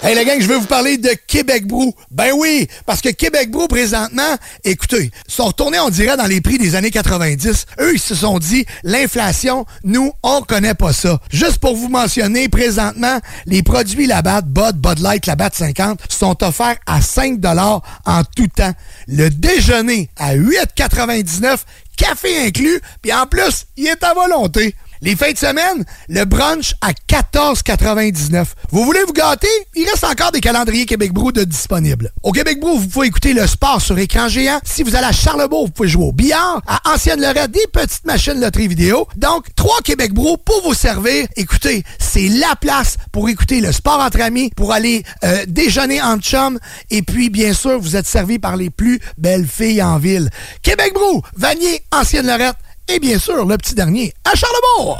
Hey 0.00 0.14
la 0.14 0.24
gang, 0.24 0.40
je 0.40 0.46
vais 0.46 0.56
vous 0.56 0.66
parler 0.66 0.96
de 0.96 1.10
Québec 1.26 1.66
Brou. 1.66 1.92
Ben 2.12 2.30
oui, 2.32 2.68
parce 2.86 3.00
que 3.00 3.08
Québec 3.08 3.50
Brou 3.50 3.66
présentement, 3.66 4.36
écoutez, 4.62 5.10
sont 5.26 5.46
retournés 5.46 5.80
on 5.80 5.90
dirait 5.90 6.16
dans 6.16 6.26
les 6.26 6.40
prix 6.40 6.56
des 6.56 6.76
années 6.76 6.92
90. 6.92 7.66
Eux, 7.80 7.94
ils 7.94 8.00
se 8.00 8.14
sont 8.14 8.38
dit 8.38 8.64
l'inflation, 8.84 9.66
nous, 9.82 10.12
on 10.22 10.42
connaît 10.42 10.74
pas 10.74 10.92
ça. 10.92 11.18
Juste 11.30 11.58
pour 11.58 11.74
vous 11.74 11.88
mentionner 11.88 12.48
présentement, 12.48 13.18
les 13.46 13.64
produits 13.64 14.06
Labatt, 14.06 14.46
Bud, 14.46 14.76
Bud 14.76 15.00
Light, 15.00 15.26
Labatt 15.26 15.54
50 15.56 16.00
sont 16.08 16.44
offerts 16.44 16.78
à 16.86 17.00
5 17.00 17.40
dollars 17.40 17.82
en 18.06 18.22
tout 18.22 18.46
temps. 18.46 18.74
Le 19.08 19.30
déjeuner 19.30 20.10
à 20.16 20.36
8,99, 20.36 21.58
café 21.96 22.46
inclus, 22.46 22.80
puis 23.02 23.12
en 23.12 23.26
plus, 23.26 23.66
il 23.76 23.88
est 23.88 24.04
à 24.04 24.14
volonté. 24.14 24.76
Les 25.00 25.14
fins 25.14 25.30
de 25.30 25.38
semaine, 25.38 25.84
le 26.08 26.24
brunch 26.24 26.74
à 26.80 26.92
14,99. 26.92 28.46
Vous 28.70 28.84
voulez 28.84 29.02
vous 29.06 29.12
gâter? 29.12 29.48
Il 29.76 29.88
reste 29.88 30.04
encore 30.04 30.32
des 30.32 30.40
calendriers 30.40 30.86
Québec 30.86 31.12
Brou 31.12 31.30
de 31.30 31.44
disponibles. 31.44 32.10
Au 32.22 32.32
Québec 32.32 32.58
Brou, 32.58 32.78
vous 32.78 32.88
pouvez 32.88 33.06
écouter 33.06 33.32
le 33.32 33.46
sport 33.46 33.80
sur 33.80 33.98
écran 33.98 34.28
géant. 34.28 34.58
Si 34.64 34.82
vous 34.82 34.96
allez 34.96 35.06
à 35.06 35.12
Charlebourg, 35.12 35.66
vous 35.66 35.72
pouvez 35.72 35.88
jouer 35.88 36.04
au 36.04 36.12
billard. 36.12 36.60
À 36.66 36.94
Ancienne-Lorette, 36.94 37.52
des 37.52 37.66
petites 37.72 38.04
machines 38.06 38.40
loterie 38.40 38.66
vidéo. 38.66 39.06
Donc, 39.16 39.46
trois 39.54 39.78
Québec 39.84 40.12
Brou 40.12 40.36
pour 40.36 40.62
vous 40.62 40.74
servir. 40.74 41.26
Écoutez, 41.36 41.84
c'est 41.98 42.28
la 42.28 42.56
place 42.60 42.96
pour 43.12 43.28
écouter 43.28 43.60
le 43.60 43.70
sport 43.70 44.00
entre 44.00 44.20
amis, 44.20 44.50
pour 44.56 44.72
aller 44.72 45.04
euh, 45.24 45.44
déjeuner 45.46 46.02
en 46.02 46.18
chum. 46.18 46.58
Et 46.90 47.02
puis, 47.02 47.30
bien 47.30 47.52
sûr, 47.52 47.78
vous 47.78 47.94
êtes 47.94 48.06
servi 48.06 48.38
par 48.38 48.56
les 48.56 48.70
plus 48.70 49.00
belles 49.16 49.46
filles 49.46 49.82
en 49.82 49.98
ville. 49.98 50.30
Québec 50.62 50.92
Brou, 50.94 51.22
Vanier, 51.36 51.82
Ancienne-Lorette, 51.92 52.56
et 52.88 52.98
bien 52.98 53.18
sûr, 53.18 53.44
le 53.44 53.56
petit 53.56 53.74
dernier, 53.74 54.12
à 54.24 54.34
Charlebourg! 54.34 54.98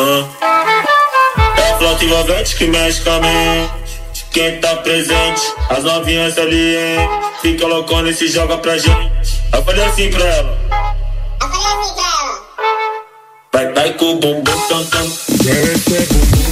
Ah. 0.00 0.82
É 1.58 1.78
flauta 1.78 2.04
envolvente 2.04 2.56
que 2.56 2.66
mexe 2.66 3.02
com 3.02 3.10
a 3.10 3.20
mente. 3.20 4.24
Quem 4.32 4.58
tá 4.60 4.76
presente, 4.76 5.42
as 5.68 5.84
novinhas 5.84 6.38
ali, 6.38 6.76
hein? 6.76 7.08
Fica 7.42 7.66
loucona 7.66 8.08
e 8.08 8.14
se 8.14 8.28
joga 8.28 8.56
pra 8.58 8.78
gente. 8.78 9.40
Eu 9.52 9.62
falei 9.62 9.84
assim 9.84 10.10
pra 10.10 10.24
ela. 10.24 10.58
Vai, 13.52 13.72
vai 13.74 13.92
com 13.94 14.12
o 14.12 14.16
bumbum 14.16 14.60
tam 14.68 14.84
tam. 14.84 15.02
Bumbum 15.04 16.49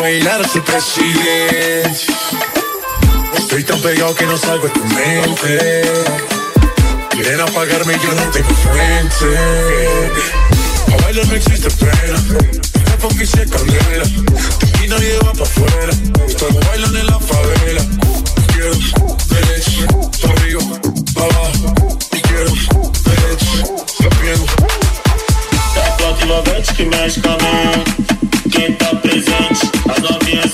bailar 0.00 0.40
a 0.40 0.48
su 0.48 0.62
presidente. 0.62 1.90
Estoy 3.36 3.64
tan 3.64 3.80
pegado 3.80 4.14
que 4.14 4.26
no 4.26 4.36
salgo 4.38 4.66
de 4.66 4.70
tu 4.70 4.84
mente. 4.84 5.82
Quieren 7.10 7.40
apagarme 7.40 7.94
y 7.94 7.98
yo 7.98 8.12
no 8.14 8.22
tengo 8.30 8.54
frente. 8.54 9.38
A 10.92 11.02
bailar 11.02 11.26
no 11.26 11.34
existe 11.34 11.70
pena. 11.70 12.18
El 12.92 12.98
funk 12.98 13.20
y 13.20 13.26
se 13.26 13.46
candela. 13.46 14.04
Y 14.82 14.88
nadie 14.88 15.18
va 15.18 15.32
pa' 15.32 15.42
afuera. 15.42 15.92
Estoy 16.26 16.52
bailando 16.68 16.98
en 16.98 17.06
la 17.06 17.18
favela. 17.20 17.82
Quiero 18.52 18.74
derecha, 19.28 19.86
pa' 20.22 20.32
arriba, 20.32 20.62
pa' 21.14 21.24
abajo. 21.24 21.98
Y 22.12 22.20
quiero 22.22 22.50
derecha, 23.04 23.66
sabiendo. 23.98 24.46
É 25.76 25.96
flauta 25.98 26.24
envolvente 26.24 26.74
que 26.74 26.84
mexe 26.86 27.20
com 27.20 27.30
a 27.30 27.36
mente. 27.36 28.10
Quem 28.50 28.72
tá 28.74 28.94
presente, 28.96 29.70
I 29.92 29.98
love 30.02 30.28
you. 30.28 30.49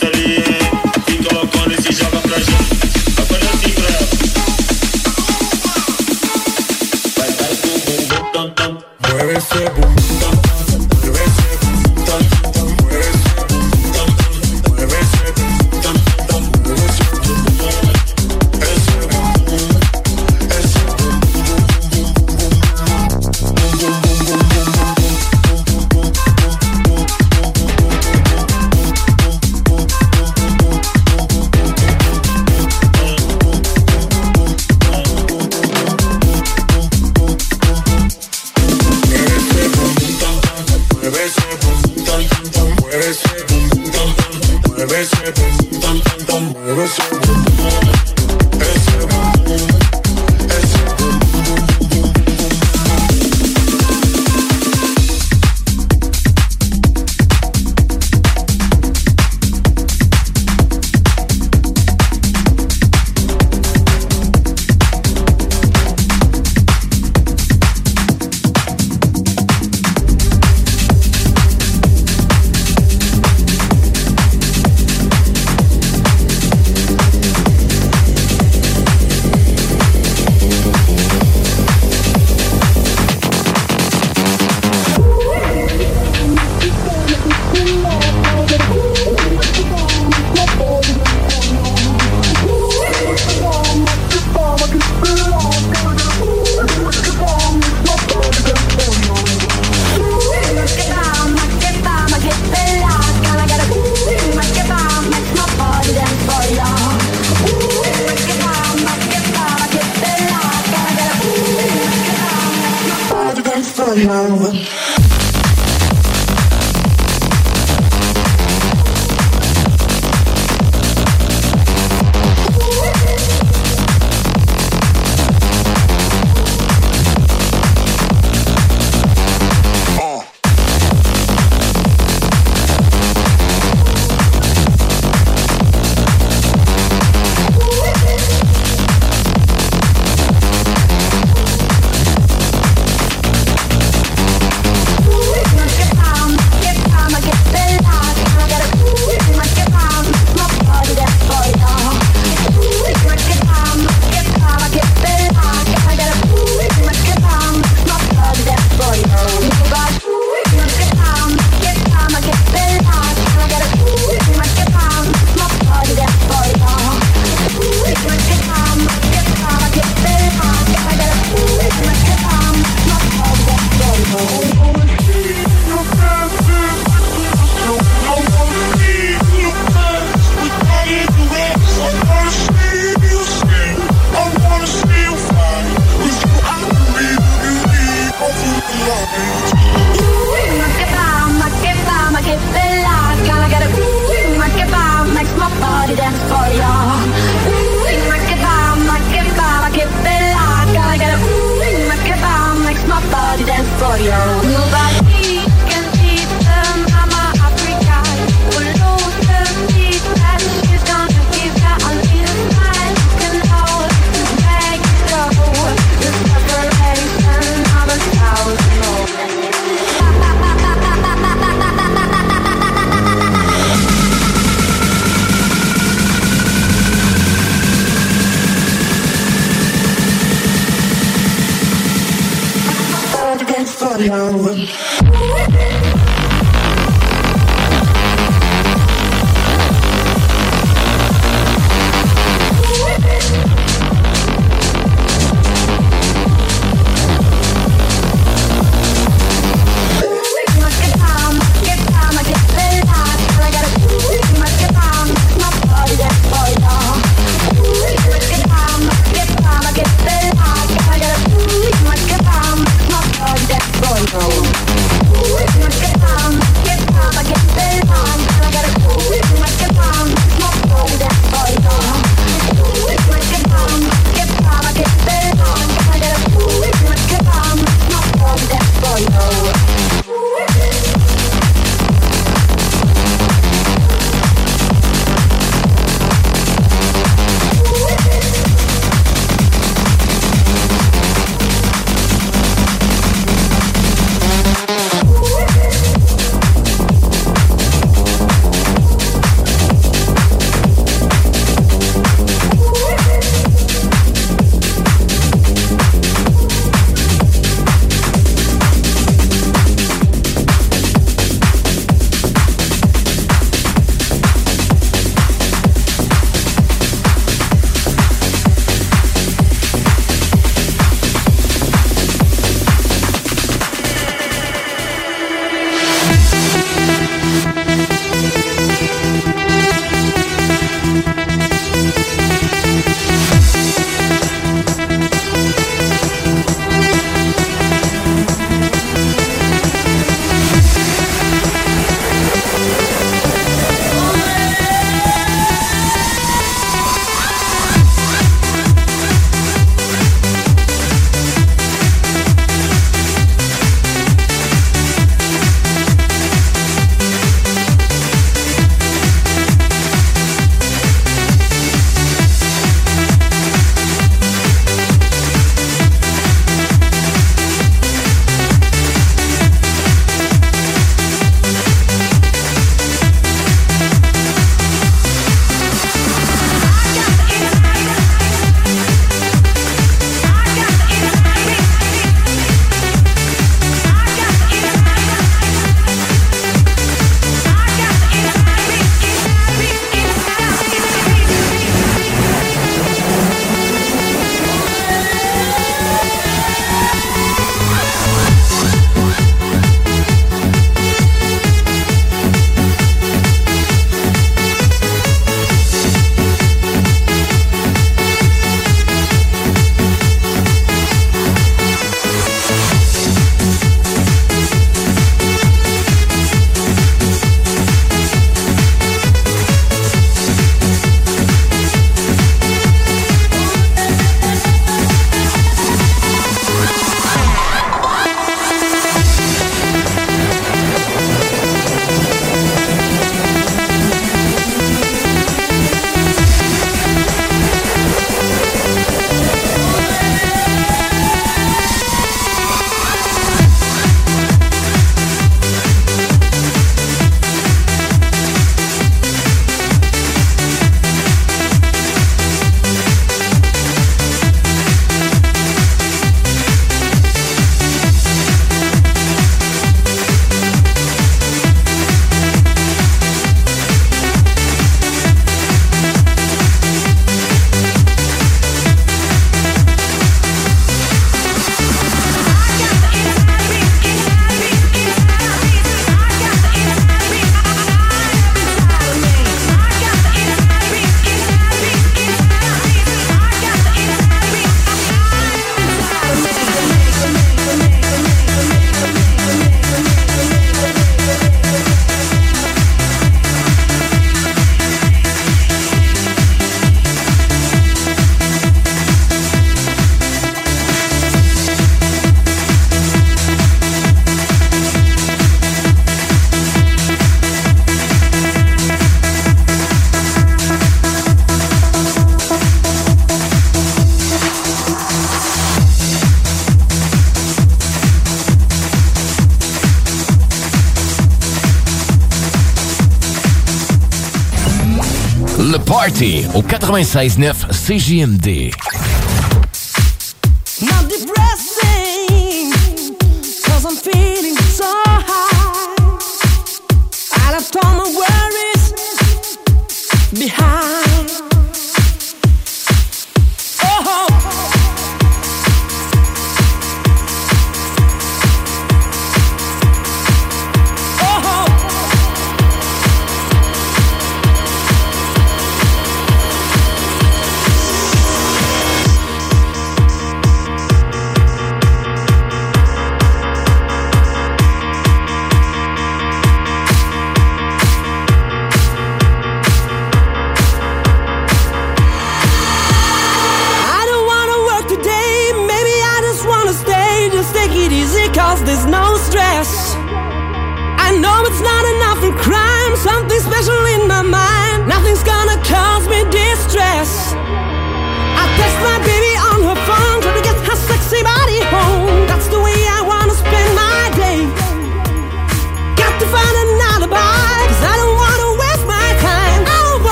au 526.35 526.43
96-9 526.43 527.47
CJMD. 527.49 528.51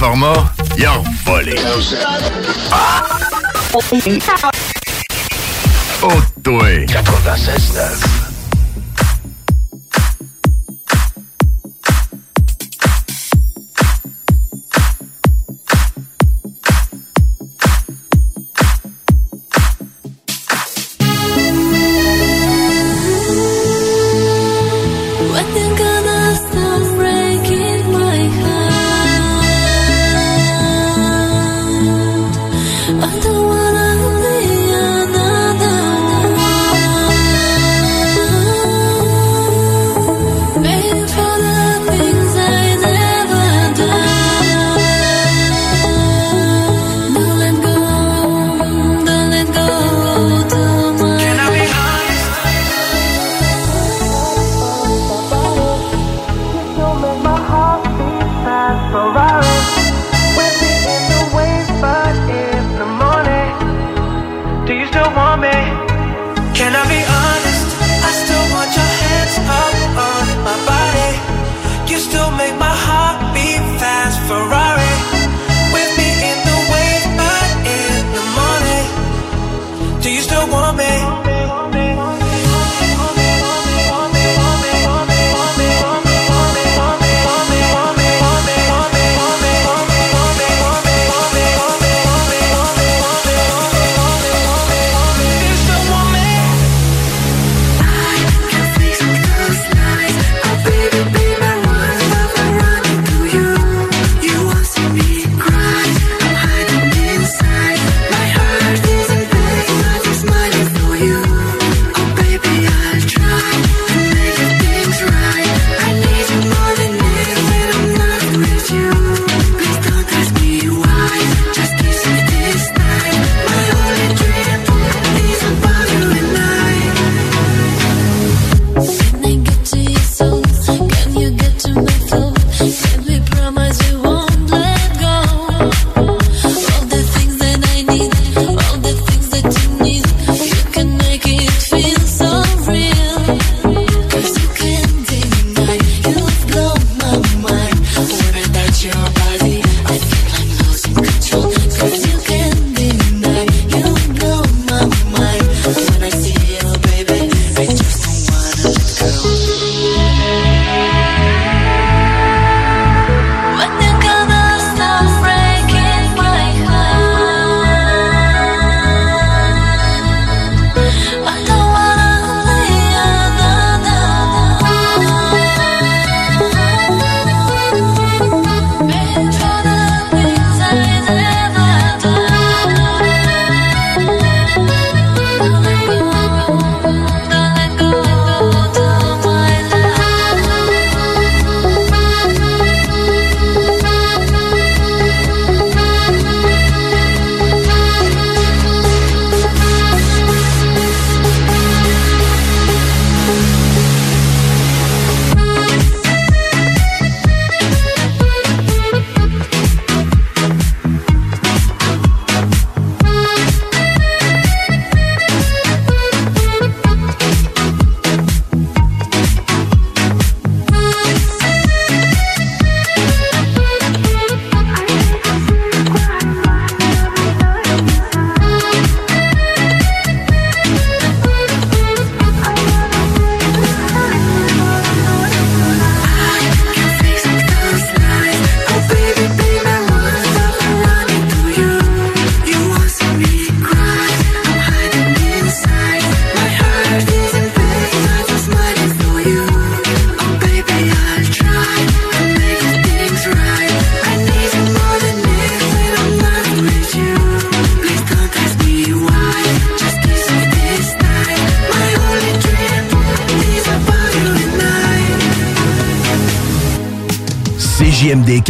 format, 0.00 0.50
ils 0.78 0.88
ont 0.88 1.04
volé. 1.26 1.54
Ah! 2.72 3.02
Oh, 6.02 6.08
toi. 6.42 6.86
96.9 6.86 8.29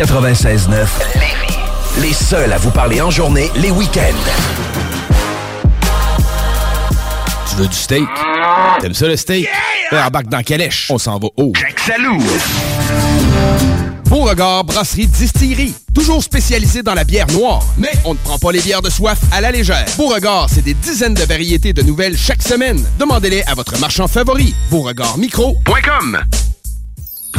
96.9. 0.01 0.87
Les 2.01 2.15
seuls 2.15 2.51
à 2.55 2.57
vous 2.57 2.71
parler 2.71 3.03
en 3.03 3.11
journée, 3.11 3.51
les 3.57 3.71
week-ends. 3.71 4.31
Tu 7.51 7.57
veux 7.57 7.69
du 7.69 7.77
steak? 7.77 8.09
T'aimes 8.81 8.95
ça 8.95 9.07
le 9.07 9.17
steak? 9.17 9.47
Yeah! 9.93 10.07
Embarque 10.07 10.29
dans 10.29 10.43
Calèche. 10.43 10.91
On 10.91 10.97
s'en 10.97 11.19
va 11.19 11.29
haut. 11.37 11.53
Salou! 11.77 12.19
Beauregard 14.07 14.65
Brasserie 14.65 15.07
Distillerie. 15.07 15.75
Toujours 15.95 16.23
spécialisé 16.23 16.83
dans 16.83 16.95
la 16.95 17.05
bière 17.05 17.27
noire. 17.33 17.63
Mais 17.77 17.93
on 18.07 18.15
ne 18.15 18.19
prend 18.19 18.39
pas 18.39 18.53
les 18.53 18.61
bières 18.63 18.81
de 18.81 18.89
soif 18.89 19.19
à 19.33 19.43
la 19.43 19.53
légère. 19.53 19.85
Beauregard, 19.99 20.49
c'est 20.49 20.65
des 20.65 20.73
dizaines 20.73 21.13
de 21.13 21.25
variétés 21.25 21.75
de 21.75 21.83
nouvelles 21.83 22.17
chaque 22.17 22.43
semaine. 22.43 22.83
Demandez-les 22.99 23.43
à 23.43 23.53
votre 23.53 23.79
marchand 23.79 24.09
favori. 24.09 24.55
BeauregardMicro.com 24.71 26.21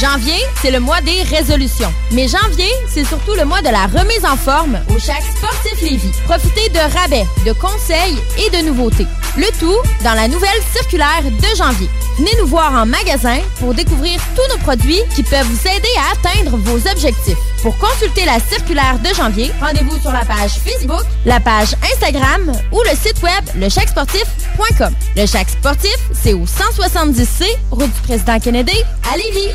Janvier, 0.00 0.38
c'est 0.62 0.70
le 0.70 0.78
mois 0.78 1.00
des 1.00 1.22
résolutions. 1.22 1.92
Mais 2.12 2.28
janvier, 2.28 2.70
c'est 2.86 3.04
surtout 3.04 3.34
le 3.34 3.44
mois 3.44 3.62
de 3.62 3.68
la 3.68 3.86
remise 3.86 4.24
en 4.24 4.36
forme 4.36 4.78
au 4.94 4.98
Chac 5.00 5.20
Sportif 5.36 5.82
Lévis. 5.82 6.12
Profitez 6.24 6.68
de 6.68 6.78
rabais, 6.78 7.26
de 7.44 7.52
conseils 7.52 8.16
et 8.38 8.48
de 8.50 8.68
nouveautés. 8.68 9.08
Le 9.36 9.46
tout 9.58 9.76
dans 10.04 10.14
la 10.14 10.28
nouvelle 10.28 10.62
circulaire 10.72 11.24
de 11.24 11.56
janvier. 11.56 11.88
Venez 12.16 12.30
nous 12.40 12.46
voir 12.46 12.74
en 12.74 12.86
magasin 12.86 13.38
pour 13.58 13.74
découvrir 13.74 14.20
tous 14.36 14.54
nos 14.54 14.62
produits 14.62 15.00
qui 15.16 15.24
peuvent 15.24 15.46
vous 15.46 15.68
aider 15.68 15.88
à 15.98 16.12
atteindre 16.12 16.56
vos 16.58 16.78
objectifs. 16.88 17.38
Pour 17.62 17.76
consulter 17.78 18.24
la 18.24 18.38
circulaire 18.38 19.00
de 19.00 19.12
janvier, 19.16 19.50
rendez-vous 19.60 19.98
sur 20.00 20.12
la 20.12 20.24
page 20.24 20.60
Facebook, 20.64 21.02
la 21.26 21.40
page 21.40 21.74
Instagram 21.92 22.52
ou 22.70 22.80
le 22.84 22.90
site 22.90 23.20
web 23.24 23.44
lechacsportif.com. 23.56 24.94
Le 25.16 25.26
Chac 25.26 25.50
Sportif, 25.50 25.96
c'est 26.12 26.34
au 26.34 26.44
170C, 26.44 27.46
route 27.72 27.92
du 27.92 28.00
président 28.02 28.38
Kennedy, 28.38 28.80
à 29.12 29.16
Lévis. 29.16 29.54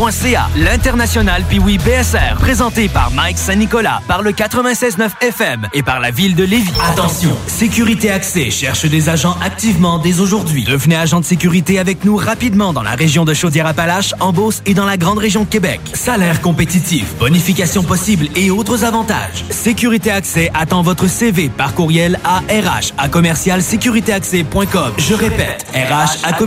www.tpwbsr.ca. 0.00 0.48
L'international 0.56 1.44
Piwi 1.44 1.78
BSR, 1.78 2.36
présenté 2.38 2.88
par 2.88 3.10
Mike 3.12 3.38
Saint-Nicolas, 3.38 4.00
par 4.08 4.22
le 4.22 4.32
96.9 4.32 5.10
FM 5.20 5.68
et 5.74 5.82
par 5.82 6.00
la 6.00 6.10
ville 6.10 6.34
de 6.34 6.44
Lévis. 6.44 6.72
Attention, 6.90 7.36
Sécurité 7.46 8.10
Accès 8.10 8.50
cherche 8.50 8.86
des 8.86 9.08
agents 9.08 9.36
activement 9.44 9.98
dès 9.98 10.20
aujourd'hui. 10.20 10.64
Devenez 10.64 10.96
agent 10.96 11.20
de 11.20 11.24
sécurité 11.24 11.78
avec 11.78 12.04
nous 12.04 12.16
rapidement 12.16 12.72
dans 12.72 12.82
la 12.82 12.92
région 12.92 13.24
de 13.24 13.34
Chaudière-Appalaches, 13.34 14.14
en 14.20 14.32
Beauce 14.32 14.62
et 14.66 14.74
dans 14.74 14.86
la 14.86 14.96
grande 14.96 15.18
région 15.18 15.44
de 15.44 15.48
Québec. 15.48 15.80
Salaire 15.92 16.40
compétitif, 16.40 17.14
bonification 17.18 17.82
possible 17.82 18.28
et 18.36 18.50
autres 18.50 18.84
avantages. 18.84 19.44
Sécurité 19.50 20.10
Accès 20.10 20.50
attend 20.54 20.82
votre 20.82 21.08
CV 21.08 21.48
par 21.50 21.74
courriel 21.74 22.18
à 22.24 22.38
RH 22.38 23.10
commercialsécuritéaccès.com. 23.10 24.92
Je 24.96 25.14
répète, 25.14 25.66
RH 25.74 26.24
à 26.24 26.40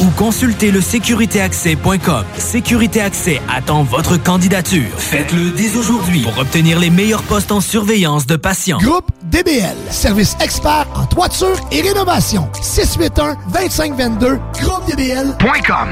ou 0.00 0.10
consultez 0.16 0.70
le 0.70 0.80
sécuritéaccès.com. 1.56 2.24
Sécurité 2.38 3.00
Accès 3.00 3.40
attend 3.48 3.82
votre 3.82 4.16
candidature. 4.22 4.90
Faites-le 4.98 5.50
dès 5.50 5.76
aujourd'hui 5.76 6.22
pour 6.22 6.38
obtenir 6.38 6.78
les 6.78 6.90
meilleurs 6.90 7.22
postes 7.22 7.50
en 7.50 7.60
surveillance 7.60 8.26
de 8.26 8.36
patients. 8.36 8.78
Groupe 8.78 9.10
DBL, 9.24 9.76
service 9.90 10.36
expert 10.40 10.86
en 10.94 11.06
toiture 11.06 11.56
et 11.72 11.80
rénovation. 11.80 12.48
681-2522, 12.62 14.38
groupedbl.com. 14.60 15.88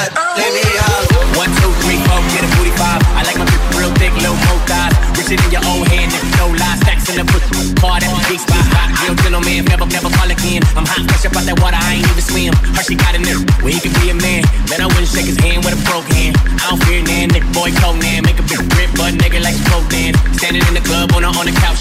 Not, 0.00 0.36
let 0.36 0.50
me 0.52 0.64
holler. 0.64 1.20
One, 1.36 1.50
two, 1.60 1.72
three, 1.84 2.00
four, 2.08 2.20
get 2.32 2.44
a 2.44 2.50
booty 2.56 2.72
five. 2.76 3.00
I 3.16 3.20
like 3.24 3.36
my 3.36 3.44
grip 3.44 3.62
real 3.76 3.92
thick, 4.00 4.12
little 4.16 4.38
more 4.48 4.60
thighs. 4.64 4.92
Richer 5.16 5.36
than 5.36 5.50
your 5.52 5.64
old 5.68 5.86
hand, 5.88 6.08
and 6.12 6.24
no 6.40 6.48
lies. 6.56 6.80
Stacks 6.80 7.08
in 7.12 7.20
the 7.20 7.26
put 7.28 7.44
card 7.80 8.04
at 8.04 8.08
the 8.08 8.20
big 8.28 8.40
spot. 8.40 8.64
Real 9.04 9.16
gentleman, 9.20 9.64
never, 9.68 9.86
never 9.86 10.10
call 10.12 10.28
again. 10.28 10.62
I'm 10.76 10.86
hot, 10.88 11.04
fresh 11.08 11.24
up 11.28 11.36
out 11.36 11.44
that 11.44 11.58
water, 11.60 11.76
I 11.76 12.00
ain't 12.00 12.08
even 12.08 12.24
swim. 12.24 12.52
Her, 12.76 12.84
she 12.84 12.94
got 12.96 13.16
a 13.16 13.20
nigga, 13.20 13.44
where 13.60 13.72
he 13.72 13.80
can 13.80 13.92
be 14.00 14.08
a 14.12 14.16
man. 14.16 14.44
Man, 14.72 14.80
I 14.80 14.86
wouldn't 14.88 15.10
shake 15.10 15.28
his 15.28 15.38
hand 15.40 15.64
with 15.64 15.76
a 15.76 15.80
broke 15.84 16.08
hand. 16.08 16.36
I 16.60 16.72
don't 16.72 16.80
fear 16.84 17.02
nan, 17.04 17.28
nigga, 17.32 17.48
boy, 17.52 17.72
Conan. 17.80 18.24
Make 18.24 18.40
a 18.40 18.46
big 18.46 18.60
grip, 18.72 18.90
but 18.96 19.16
nigga 19.20 19.40
like 19.44 19.56
spoke 19.68 19.88
dan. 19.92 20.16
Standing 20.36 20.64
in 20.64 20.74
the 20.76 20.84
club 20.84 21.12
on 21.12 21.22
the, 21.24 21.30
on 21.30 21.44
the 21.44 21.54
couch. 21.60 21.80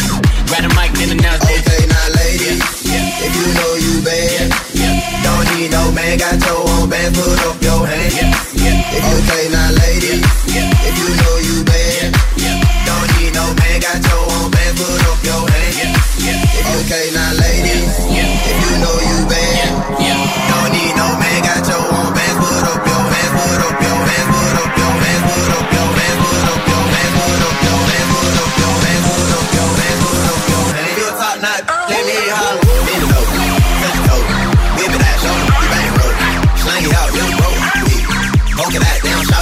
Grab 0.52 0.68
a 0.68 0.72
mic, 0.76 0.92
then 1.00 1.16
it. 1.16 1.24
Okay, 1.24 1.84
now 1.88 2.08
lady, 2.20 2.58
if 2.60 3.32
you 3.38 3.46
know 3.56 3.72
you 3.80 4.02
bad, 4.04 4.69
don't 4.80 5.46
need 5.56 5.72
no 5.72 5.92
man, 5.92 6.18
got 6.18 6.40
your 6.40 6.60
own 6.72 6.90
band, 6.90 7.16
put 7.16 7.40
up 7.48 7.62
your 7.62 7.86
hand. 7.86 8.36
If 8.56 9.04
you 9.04 9.20
can't 9.28 9.52
now 9.52 9.70
lady, 9.76 10.24
if 10.24 10.96
you 11.00 11.10
know 11.20 11.36
you 11.48 11.64
bad, 11.68 12.16
don't 12.88 13.08
need 13.20 13.34
no 13.34 13.46
man, 13.60 13.78
got 13.84 14.00
your 14.00 14.24
own 14.40 14.52
band, 14.52 14.78
put 14.78 15.04
up 15.04 15.20
your 15.24 15.44
hand. 15.52 16.00
If 16.20 16.66
you 16.72 16.82
can't 16.88 17.14
now 17.14 17.32
lady, 17.44 18.09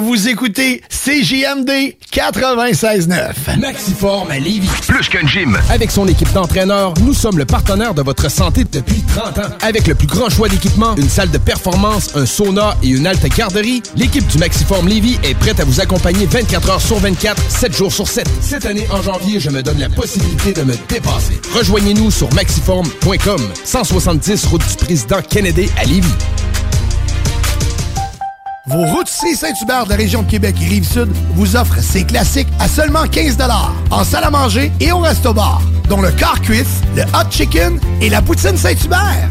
vous 0.00 0.28
écoutez 0.28 0.82
CJMD 0.88 1.70
96.9. 2.12 3.60
Maxiform 3.60 4.28
à 4.30 4.38
Lévis. 4.38 4.68
Plus 4.88 5.08
qu'un 5.08 5.26
gym. 5.26 5.56
Avec 5.70 5.92
son 5.92 6.08
équipe 6.08 6.32
d'entraîneurs, 6.32 6.94
nous 7.02 7.14
sommes 7.14 7.38
le 7.38 7.44
partenaire 7.44 7.94
de 7.94 8.02
votre 8.02 8.28
santé 8.30 8.64
depuis 8.64 9.00
30 9.14 9.38
ans. 9.38 9.50
Avec 9.62 9.86
le 9.86 9.94
plus 9.94 10.08
grand 10.08 10.28
choix 10.28 10.48
d'équipements, 10.48 10.96
une 10.96 11.08
salle 11.08 11.30
de 11.30 11.38
performance, 11.38 12.16
un 12.16 12.26
sauna 12.26 12.76
et 12.82 12.88
une 12.88 13.06
halte 13.06 13.26
garderie, 13.28 13.80
l'équipe 13.94 14.26
du 14.26 14.38
Maxiform 14.38 14.88
Lévis 14.88 15.18
est 15.22 15.34
prête 15.34 15.60
à 15.60 15.64
vous 15.64 15.80
accompagner 15.80 16.26
24 16.26 16.70
heures 16.70 16.82
sur 16.82 16.98
24, 16.98 17.40
7 17.48 17.76
jours 17.76 17.92
sur 17.92 18.08
7. 18.08 18.28
Cette 18.40 18.66
année, 18.66 18.86
en 18.90 19.02
janvier, 19.02 19.38
je 19.38 19.50
me 19.50 19.62
donne 19.62 19.78
la 19.78 19.88
possibilité 19.88 20.52
de 20.52 20.62
me 20.62 20.74
dépasser. 20.88 21.40
Rejoignez-nous 21.54 22.10
sur 22.10 22.32
maxiform.com, 22.34 23.40
170 23.64 24.46
route 24.46 24.66
du 24.68 24.84
président 24.84 25.22
Kennedy 25.22 25.68
à 25.78 25.84
Lévis. 25.84 26.08
Vos 28.70 28.84
routiers 28.84 29.34
Saint-Hubert 29.34 29.84
de 29.84 29.90
la 29.90 29.96
région 29.96 30.22
de 30.22 30.30
Québec 30.30 30.56
et 30.60 30.66
Rive-Sud 30.66 31.08
vous 31.34 31.56
offrent 31.56 31.80
ces 31.80 32.04
classiques 32.04 32.48
à 32.58 32.68
seulement 32.68 33.06
15 33.06 33.38
en 33.90 34.04
salle 34.04 34.24
à 34.24 34.30
manger 34.30 34.70
et 34.78 34.92
au 34.92 34.98
resto-bar, 34.98 35.62
dont 35.88 36.02
le 36.02 36.10
car 36.10 36.38
cuisse, 36.42 36.82
le 36.94 37.02
hot 37.04 37.30
chicken 37.30 37.80
et 38.02 38.10
la 38.10 38.20
poutine 38.20 38.58
Saint-Hubert. 38.58 39.30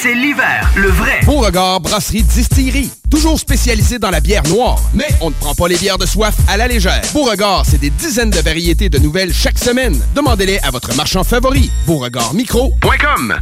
c'est 0.01 0.15
l'hiver, 0.15 0.67
le 0.75 0.87
vrai. 0.87 1.19
Beauregard 1.25 1.79
Brasserie 1.79 2.23
Distillerie. 2.23 2.89
Toujours 3.11 3.39
spécialisé 3.39 3.99
dans 3.99 4.09
la 4.09 4.19
bière 4.19 4.41
noire. 4.47 4.79
Mais 4.95 5.07
on 5.21 5.29
ne 5.29 5.35
prend 5.35 5.53
pas 5.53 5.67
les 5.67 5.77
bières 5.77 5.99
de 5.99 6.07
soif 6.07 6.33
à 6.47 6.57
la 6.57 6.67
légère. 6.67 7.03
Beauregard, 7.13 7.65
c'est 7.67 7.79
des 7.79 7.91
dizaines 7.91 8.31
de 8.31 8.39
variétés 8.39 8.89
de 8.89 8.97
nouvelles 8.97 9.31
chaque 9.31 9.59
semaine. 9.59 10.01
Demandez-les 10.15 10.57
à 10.59 10.71
votre 10.71 10.95
marchand 10.95 11.23
favori. 11.23 11.69
BeauregardMicro.com 11.85 13.41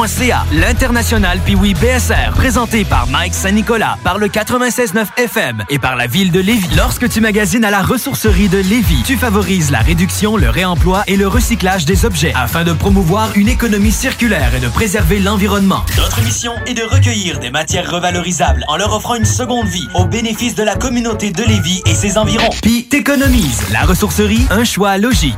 piwi.ca. 0.01 0.45
L'international 0.53 1.39
Piwi 1.39 1.73
BSR, 1.73 2.31
présenté 2.33 2.85
par 2.85 3.07
Mike 3.07 3.33
Saint-Nicolas, 3.33 3.97
par 4.03 4.17
le 4.17 4.27
96.9 4.27 5.05
FM 5.17 5.63
et 5.69 5.79
par 5.79 5.95
la 5.95 6.07
ville 6.07 6.31
de 6.31 6.39
Lévis. 6.39 6.75
Lorsque 6.75 7.09
tu 7.09 7.21
magasines 7.21 7.65
à 7.65 7.71
la 7.71 7.81
ressourcerie 7.81 8.49
de 8.49 8.57
Lévis, 8.57 9.03
tu 9.05 9.17
favorises 9.17 9.71
la 9.71 9.79
réduction, 9.79 10.37
le 10.37 10.49
réemploi 10.49 11.03
et 11.07 11.17
le 11.17 11.27
recyclage 11.27 11.85
des 11.85 12.05
objets 12.05 12.33
afin 12.35 12.63
de 12.63 12.73
promouvoir 12.73 13.31
une 13.35 13.49
économie 13.49 13.91
circulaire 13.91 14.55
et 14.55 14.59
de 14.59 14.69
préserver 14.69 15.19
l'environnement. 15.19 15.83
Notre 15.97 16.21
mission 16.23 16.53
est 16.65 16.73
de 16.73 16.83
recueillir 16.83 17.39
des 17.39 17.51
matières 17.51 17.89
revalorisables 17.89 18.65
en 18.67 18.77
leur 18.77 18.93
offrant 18.95 19.15
une 19.15 19.25
seconde 19.25 19.67
vie 19.67 19.87
au 19.93 20.05
bénéfice 20.05 20.55
de 20.55 20.63
la 20.63 20.75
communauté 20.75 21.31
de 21.31 21.43
Lévis 21.43 21.81
et 21.85 21.93
ses 21.93 22.17
environs. 22.17 22.49
Puis 22.61 22.85
t'économises. 22.85 23.61
La 23.71 23.81
ressourcerie, 23.81 24.45
un 24.49 24.63
choix 24.63 24.97
logique. 24.97 25.37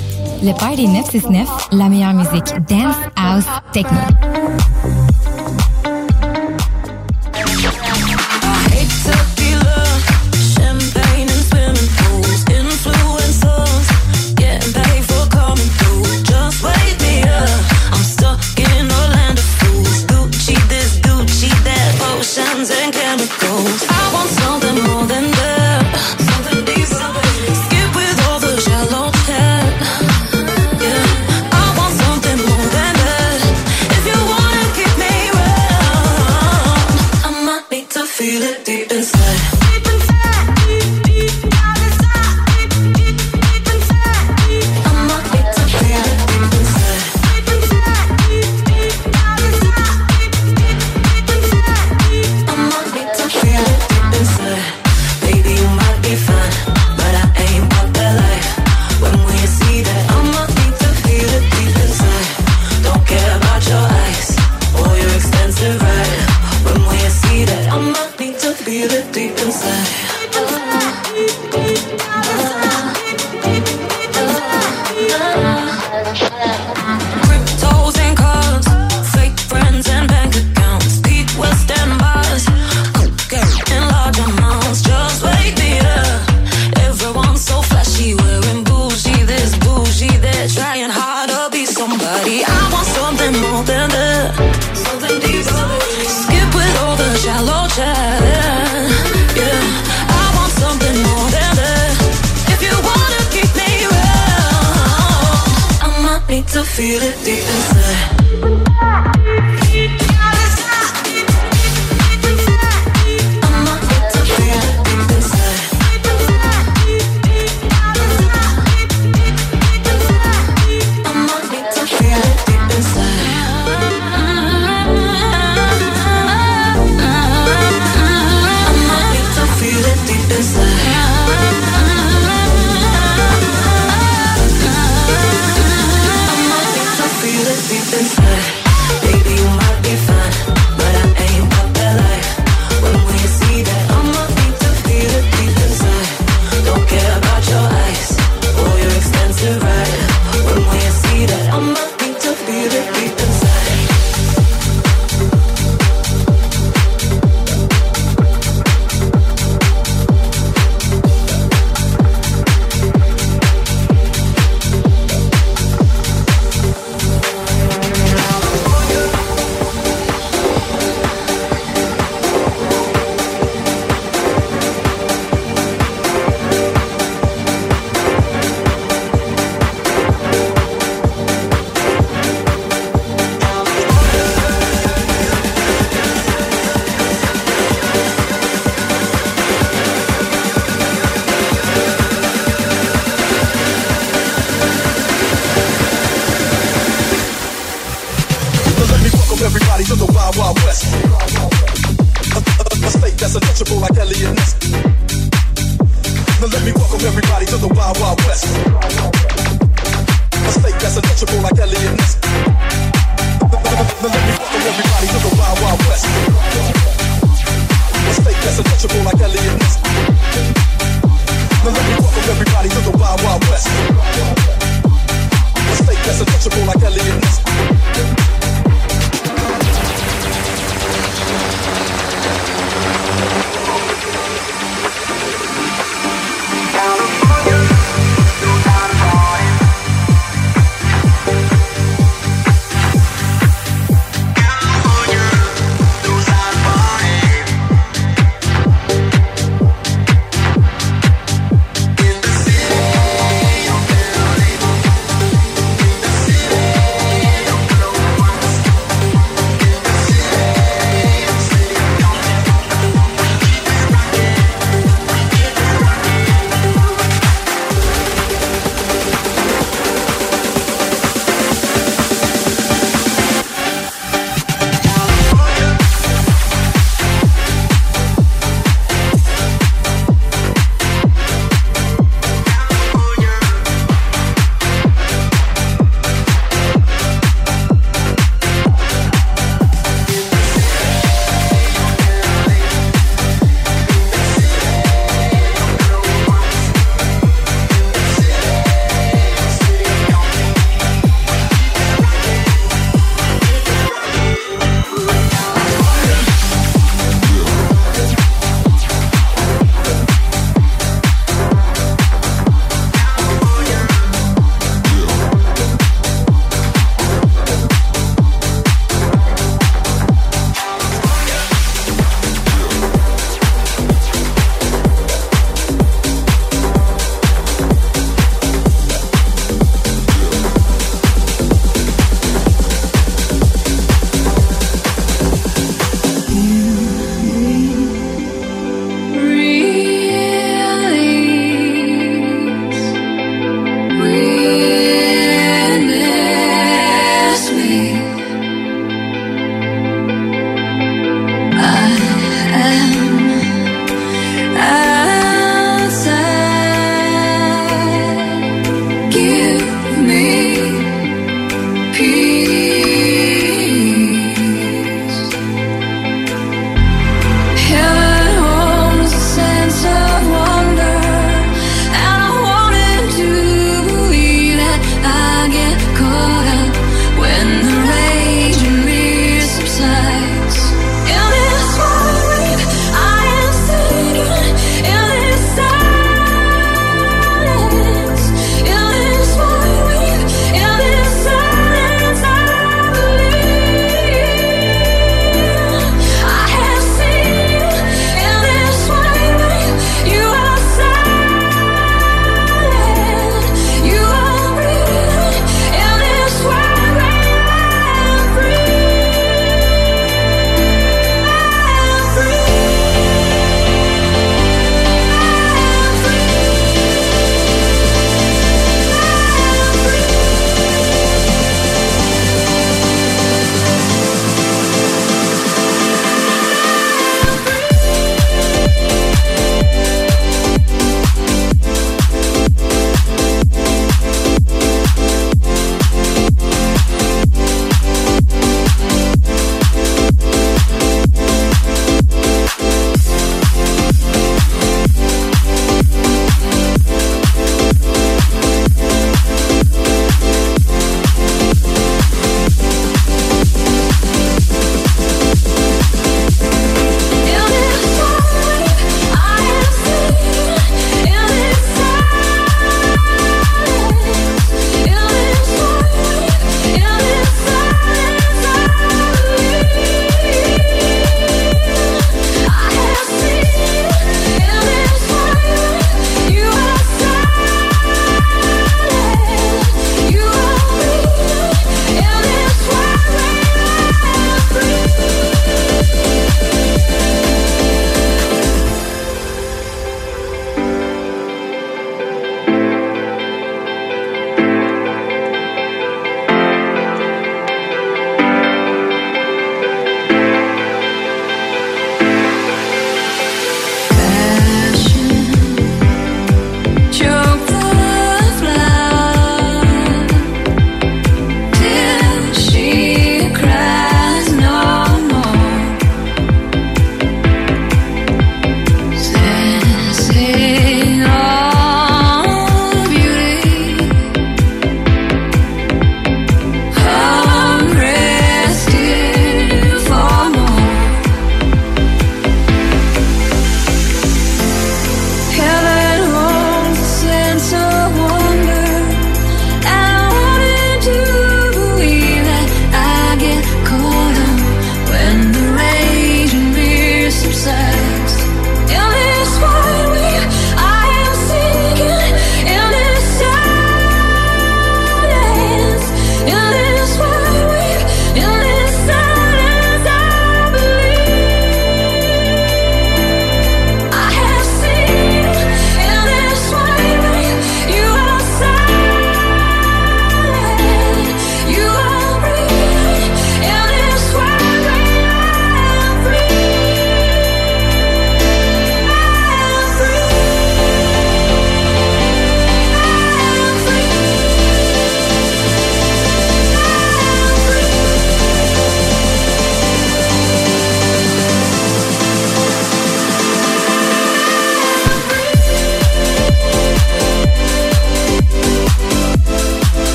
Le 0.43 0.53
Party 0.53 0.87
969, 0.87 1.69
la 1.71 1.87
meilleure 1.87 2.13
musique 2.13 2.53
dance, 2.67 2.95
house, 3.15 3.45
techno. 3.73 3.99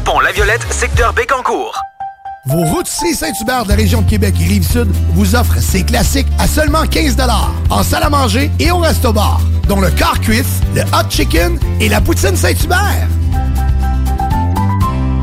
pont 0.00 0.20
La 0.20 0.32
Violette, 0.32 0.66
secteur 0.70 1.12
Bécancourt. 1.12 1.78
Vos 2.46 2.64
rôtisseries 2.64 3.14
Saint-Hubert 3.14 3.64
de 3.64 3.70
la 3.70 3.76
région 3.76 4.02
de 4.02 4.10
Québec 4.10 4.34
et 4.40 4.44
Rive-Sud 4.44 4.88
vous 5.14 5.34
offrent 5.34 5.60
ces 5.60 5.82
classiques 5.82 6.26
à 6.38 6.46
seulement 6.46 6.86
15 6.86 7.16
en 7.70 7.82
salle 7.82 8.02
à 8.02 8.10
manger 8.10 8.50
et 8.58 8.70
au 8.70 8.78
resto-bar, 8.78 9.40
dont 9.68 9.80
le 9.80 9.90
car 9.90 10.20
cuisse, 10.20 10.60
le 10.74 10.82
hot 10.82 11.08
chicken 11.08 11.58
et 11.80 11.88
la 11.88 12.00
poutine 12.00 12.36
Saint-Hubert. 12.36 13.08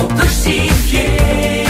On 0.00 0.06
peut 0.06 1.69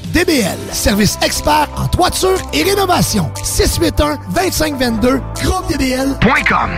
DBL, 0.13 0.57
service 0.73 1.17
expert 1.23 1.69
en 1.77 1.87
toiture 1.87 2.37
et 2.53 2.63
rénovation. 2.63 3.31
681-2522, 3.43 5.21
groupedbl.com. 5.41 6.69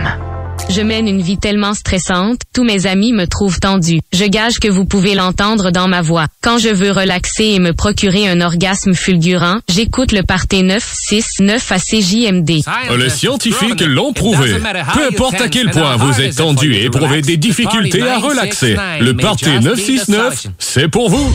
Je 0.70 0.80
mène 0.80 1.08
une 1.08 1.20
vie 1.20 1.36
tellement 1.36 1.74
stressante, 1.74 2.38
tous 2.54 2.64
mes 2.64 2.86
amis 2.86 3.12
me 3.12 3.26
trouvent 3.26 3.60
tendue. 3.60 4.00
Je 4.12 4.24
gage 4.24 4.58
que 4.58 4.68
vous 4.68 4.84
pouvez 4.84 5.14
l'entendre 5.14 5.70
dans 5.70 5.88
ma 5.88 6.00
voix. 6.00 6.26
Quand 6.42 6.58
je 6.58 6.68
veux 6.68 6.90
relaxer 6.90 7.44
et 7.44 7.58
me 7.58 7.72
procurer 7.72 8.28
un 8.28 8.40
orgasme 8.40 8.94
fulgurant, 8.94 9.58
j'écoute 9.68 10.12
le 10.12 10.22
Parté 10.22 10.62
969 10.62 11.72
à 11.72 11.78
CJMD. 11.78 12.50
Les 12.96 13.10
scientifiques 13.10 13.82
l'ont 13.82 14.12
prouvé. 14.12 14.54
Peu 14.94 15.06
importe 15.06 15.40
à 15.40 15.48
quel 15.48 15.70
point 15.70 15.96
vous 15.96 16.20
êtes 16.20 16.36
tendu 16.36 16.74
et 16.74 16.84
éprouvez 16.84 17.20
des 17.20 17.36
difficultés 17.36 18.02
à 18.02 18.18
relaxer, 18.18 18.76
le 19.00 19.14
Party 19.14 19.50
969, 19.60 20.46
c'est 20.58 20.88
pour 20.88 21.10
vous. 21.10 21.30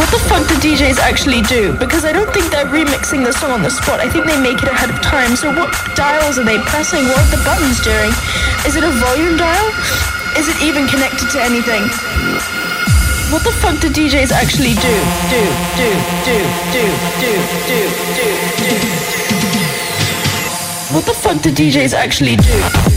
What 0.00 0.08
the 0.08 0.18
fuck 0.32 0.48
do 0.48 0.54
DJs 0.64 0.96
actually 0.96 1.42
do? 1.42 1.76
Because 1.76 2.06
I 2.06 2.12
don't 2.12 2.32
think 2.32 2.50
they're 2.50 2.64
remixing 2.64 3.22
the 3.22 3.34
song 3.34 3.50
on 3.50 3.60
the 3.60 3.68
spot. 3.68 4.00
I 4.00 4.08
think 4.08 4.24
they 4.24 4.40
make 4.40 4.56
it 4.62 4.68
ahead 4.72 4.88
of 4.88 4.96
time. 5.02 5.36
So 5.36 5.52
what 5.52 5.68
dials 5.94 6.38
are 6.38 6.42
they 6.42 6.56
pressing? 6.56 7.04
What 7.04 7.20
are 7.20 7.36
the 7.36 7.42
buttons 7.44 7.84
doing? 7.84 8.08
Is 8.64 8.80
it 8.80 8.82
a 8.82 8.88
volume 8.96 9.36
dial? 9.36 9.68
Is 10.40 10.48
it 10.48 10.56
even 10.64 10.88
connected 10.88 11.28
to 11.36 11.38
anything? 11.44 11.84
What 13.28 13.44
the 13.44 13.52
fuck 13.52 13.78
do 13.78 13.92
DJs 13.92 14.32
actually 14.32 14.72
do? 14.80 14.96
Do, 15.28 15.42
do, 15.76 15.88
do, 16.24 16.36
do, 16.72 16.84
do, 17.20 17.32
do, 17.68 17.80
do, 18.16 18.28
do. 18.56 18.72
What 20.96 21.04
the 21.04 21.12
fuck 21.12 21.42
do 21.42 21.52
DJs 21.52 21.92
actually 21.92 22.36
do? 22.36 22.89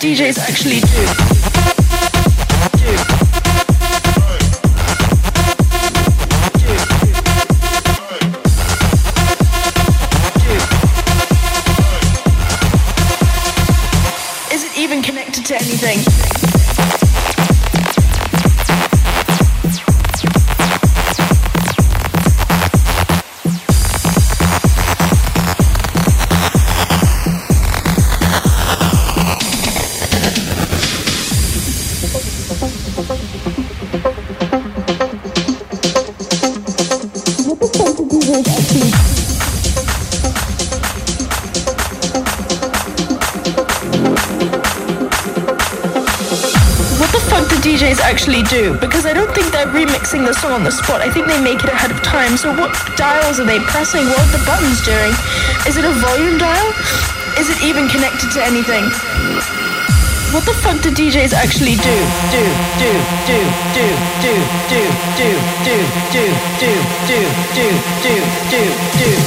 DJs 0.00 0.38
actually 0.38 0.80
do? 0.80 0.86
Is 14.50 14.64
it 14.64 14.78
even 14.78 15.02
connected 15.02 15.44
to 15.44 15.56
anything? 15.56 16.19
DJs 47.70 48.02
actually 48.02 48.42
do 48.50 48.74
because 48.82 49.06
I 49.06 49.14
don't 49.14 49.30
think 49.30 49.54
they're 49.54 49.70
remixing 49.70 50.26
the 50.26 50.34
song 50.34 50.50
on 50.58 50.64
the 50.64 50.74
spot. 50.74 51.06
I 51.06 51.08
think 51.08 51.30
they 51.30 51.38
make 51.38 51.62
it 51.62 51.70
ahead 51.70 51.94
of 51.94 52.02
time. 52.02 52.34
So 52.36 52.50
what 52.50 52.74
dials 52.98 53.38
are 53.38 53.46
they 53.46 53.60
pressing? 53.62 54.10
What 54.10 54.18
are 54.26 54.32
the 54.34 54.42
buttons 54.42 54.82
doing? 54.82 55.14
Is 55.70 55.78
it 55.78 55.86
a 55.86 55.94
volume 56.02 56.34
dial? 56.34 56.66
Is 57.38 57.46
it 57.46 57.62
even 57.62 57.86
connected 57.86 58.34
to 58.34 58.42
anything? 58.42 58.82
What 60.34 60.42
the 60.50 60.56
fuck 60.66 60.82
do 60.82 60.90
DJs 60.90 61.30
actually 61.30 61.78
do? 61.78 61.94
Do, 62.34 62.42
do, 62.82 62.90
do, 63.30 63.38
do, 63.78 63.86
do, 64.18 64.34
do, 64.66 64.82
do, 65.14 65.30
do, 65.62 65.78
do, 66.10 66.26
do, 66.26 66.26
do, 66.66 66.74
do, 67.06 67.22
do, 67.46 67.70
do, 67.70 67.86
do, 67.86 69.14
do, 69.20 69.24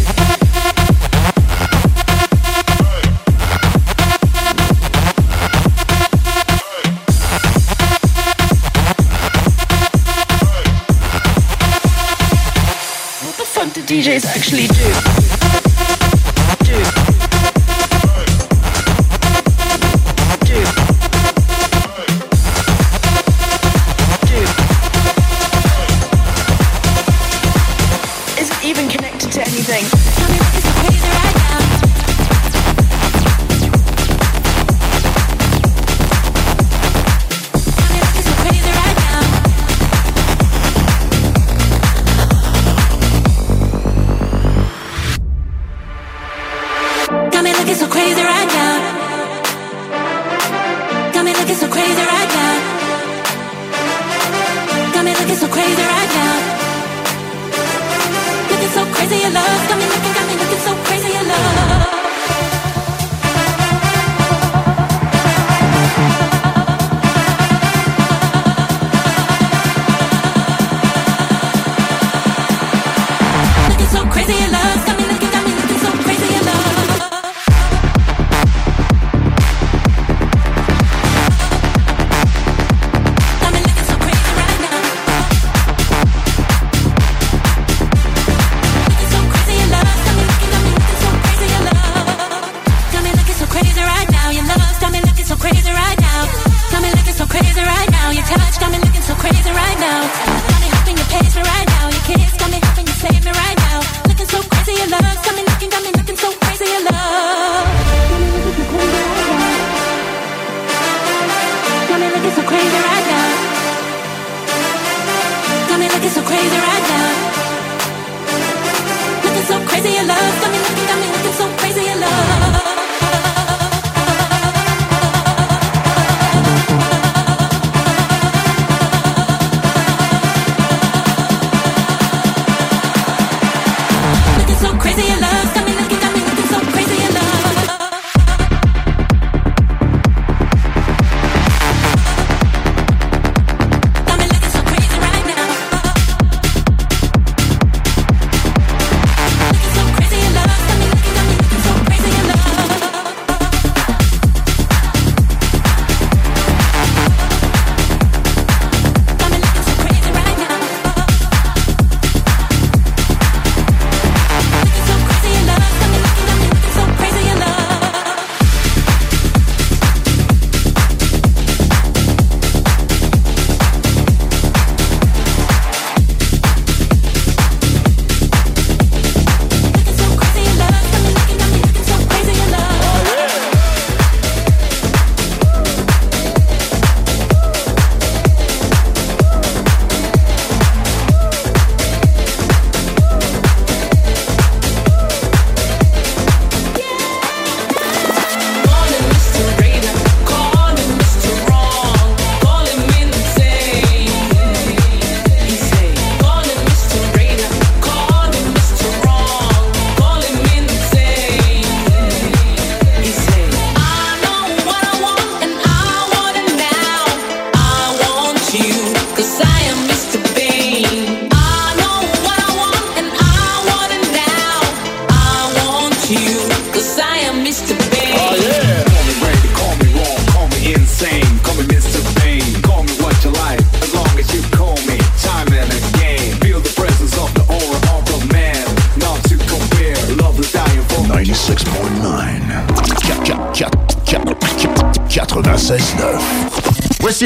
DJs 13.95 14.27
actually 14.27 14.67
do. 14.67 15.34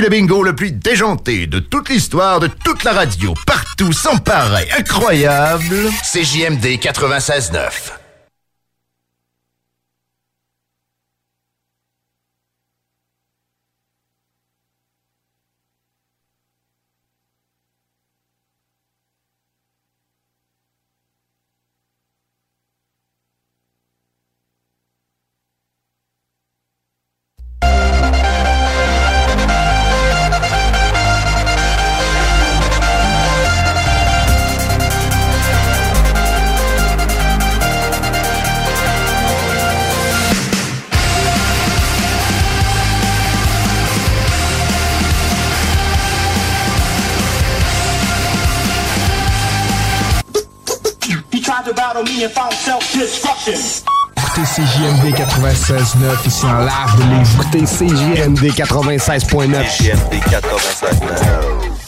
le 0.08 0.10
bingo 0.10 0.42
le 0.42 0.56
plus 0.56 0.72
déjanté 0.72 1.46
de 1.46 1.58
toute 1.58 1.90
l'histoire, 1.90 2.40
de 2.40 2.46
toute 2.46 2.82
la 2.82 2.92
radio, 2.92 3.34
partout, 3.46 3.92
sans 3.92 4.16
pareil, 4.16 4.66
incroyable, 4.78 5.90
c'est 6.02 6.24
JMD 6.24 6.64
96.9. 6.80 7.97
96.9 55.68 56.26
ici 56.26 56.46
en 56.46 56.60
live 56.60 56.96
de 56.96 57.02
Lévis. 57.10 57.34
Écoutez 57.34 57.64
CJMD 57.66 58.44
96.9. 58.56 59.66
CJMD 59.66 60.14
96.9. 60.14 61.87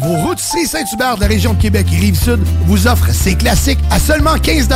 Vos 0.00 0.14
routiers 0.14 0.66
Saint-Hubert 0.66 1.16
de 1.16 1.22
la 1.22 1.26
région 1.26 1.54
de 1.54 1.60
Québec 1.60 1.86
et 1.92 1.96
Rive-Sud 1.96 2.38
vous 2.66 2.86
offrent 2.86 3.10
ces 3.10 3.34
classiques 3.34 3.80
à 3.90 3.98
seulement 3.98 4.38
15 4.38 4.68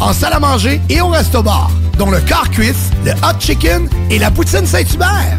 en 0.00 0.12
salle 0.12 0.34
à 0.34 0.40
manger 0.40 0.82
et 0.90 1.00
au 1.00 1.08
resto-bar, 1.08 1.70
dont 1.98 2.10
le 2.10 2.20
car 2.20 2.50
cuisse, 2.50 2.90
le 3.04 3.12
hot 3.12 3.40
chicken 3.40 3.88
et 4.10 4.18
la 4.18 4.30
poutine 4.30 4.66
Saint-Hubert. 4.66 5.38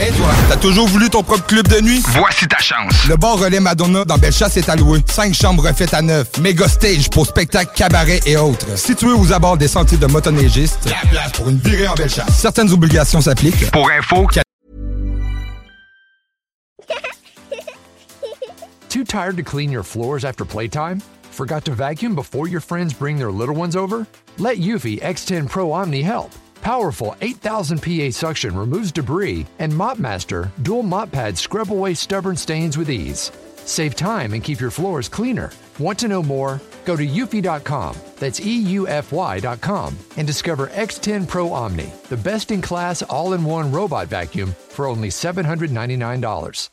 Et 0.00 0.12
toi, 0.12 0.28
t'as 0.48 0.56
toujours 0.56 0.86
voulu 0.86 1.10
ton 1.10 1.24
propre 1.24 1.44
club 1.46 1.66
de 1.66 1.80
nuit? 1.80 2.00
Voici 2.10 2.46
ta 2.46 2.58
chance. 2.58 3.06
Le 3.08 3.16
bar 3.16 3.36
Relais 3.36 3.58
Madonna 3.58 4.04
dans 4.04 4.16
Bellechasse 4.16 4.56
est 4.56 4.68
alloué. 4.68 5.02
Cinq 5.10 5.34
chambres 5.34 5.66
refaites 5.66 5.92
à 5.92 6.02
neuf. 6.02 6.38
Méga 6.40 6.68
stage 6.68 7.10
pour 7.10 7.26
spectacles, 7.26 7.72
cabarets 7.74 8.20
et 8.24 8.36
autres. 8.36 8.78
Situé 8.78 9.10
aux 9.10 9.32
abords 9.32 9.56
des 9.56 9.66
sentiers 9.66 9.98
de 9.98 10.06
motoneigistes. 10.06 10.78
La 10.86 11.08
place 11.10 11.32
pour 11.32 11.48
une 11.48 11.58
virée 11.58 11.88
en 11.88 11.94
Bellechasse. 11.94 12.32
Certaines 12.38 12.72
obligations 12.72 13.20
s'appliquent. 13.20 13.70
Pour 13.72 13.90
info, 13.90 14.26
Too 18.88 19.04
tired 19.04 19.36
to 19.36 19.42
clean 19.42 19.70
your 19.70 19.82
floors 19.82 20.24
after 20.24 20.44
playtime? 20.44 21.00
Forgot 21.30 21.64
to 21.66 21.72
vacuum 21.72 22.14
before 22.14 22.48
your 22.48 22.60
friends 22.60 22.94
bring 22.94 23.18
their 23.18 23.30
little 23.30 23.54
ones 23.54 23.76
over? 23.76 24.06
Let 24.38 24.58
Eufy 24.58 25.00
X10 25.00 25.48
Pro 25.48 25.72
Omni 25.72 26.02
help. 26.02 26.30
Powerful 26.62 27.14
8000 27.20 27.78
PA 27.82 28.10
suction 28.10 28.56
removes 28.56 28.92
debris, 28.92 29.46
and 29.58 29.72
MopMaster 29.72 30.50
dual 30.62 30.82
mop 30.82 31.10
pads 31.12 31.40
scrub 31.40 31.72
away 31.72 31.94
stubborn 31.94 32.36
stains 32.36 32.76
with 32.76 32.90
ease. 32.90 33.32
Save 33.64 33.94
time 33.96 34.32
and 34.32 34.42
keep 34.42 34.60
your 34.60 34.70
floors 34.70 35.08
cleaner. 35.08 35.52
Want 35.78 35.98
to 36.00 36.08
know 36.08 36.22
more? 36.22 36.60
Go 36.84 36.96
to 36.96 37.06
eufy.com, 37.06 37.96
that's 38.16 38.40
EUFY.com, 38.40 39.98
and 40.16 40.26
discover 40.26 40.68
X10 40.68 41.28
Pro 41.28 41.52
Omni, 41.52 41.92
the 42.08 42.16
best 42.16 42.50
in 42.50 42.62
class 42.62 43.02
all 43.02 43.34
in 43.34 43.44
one 43.44 43.70
robot 43.70 44.08
vacuum 44.08 44.54
for 44.70 44.86
only 44.86 45.10
$799. 45.10 46.70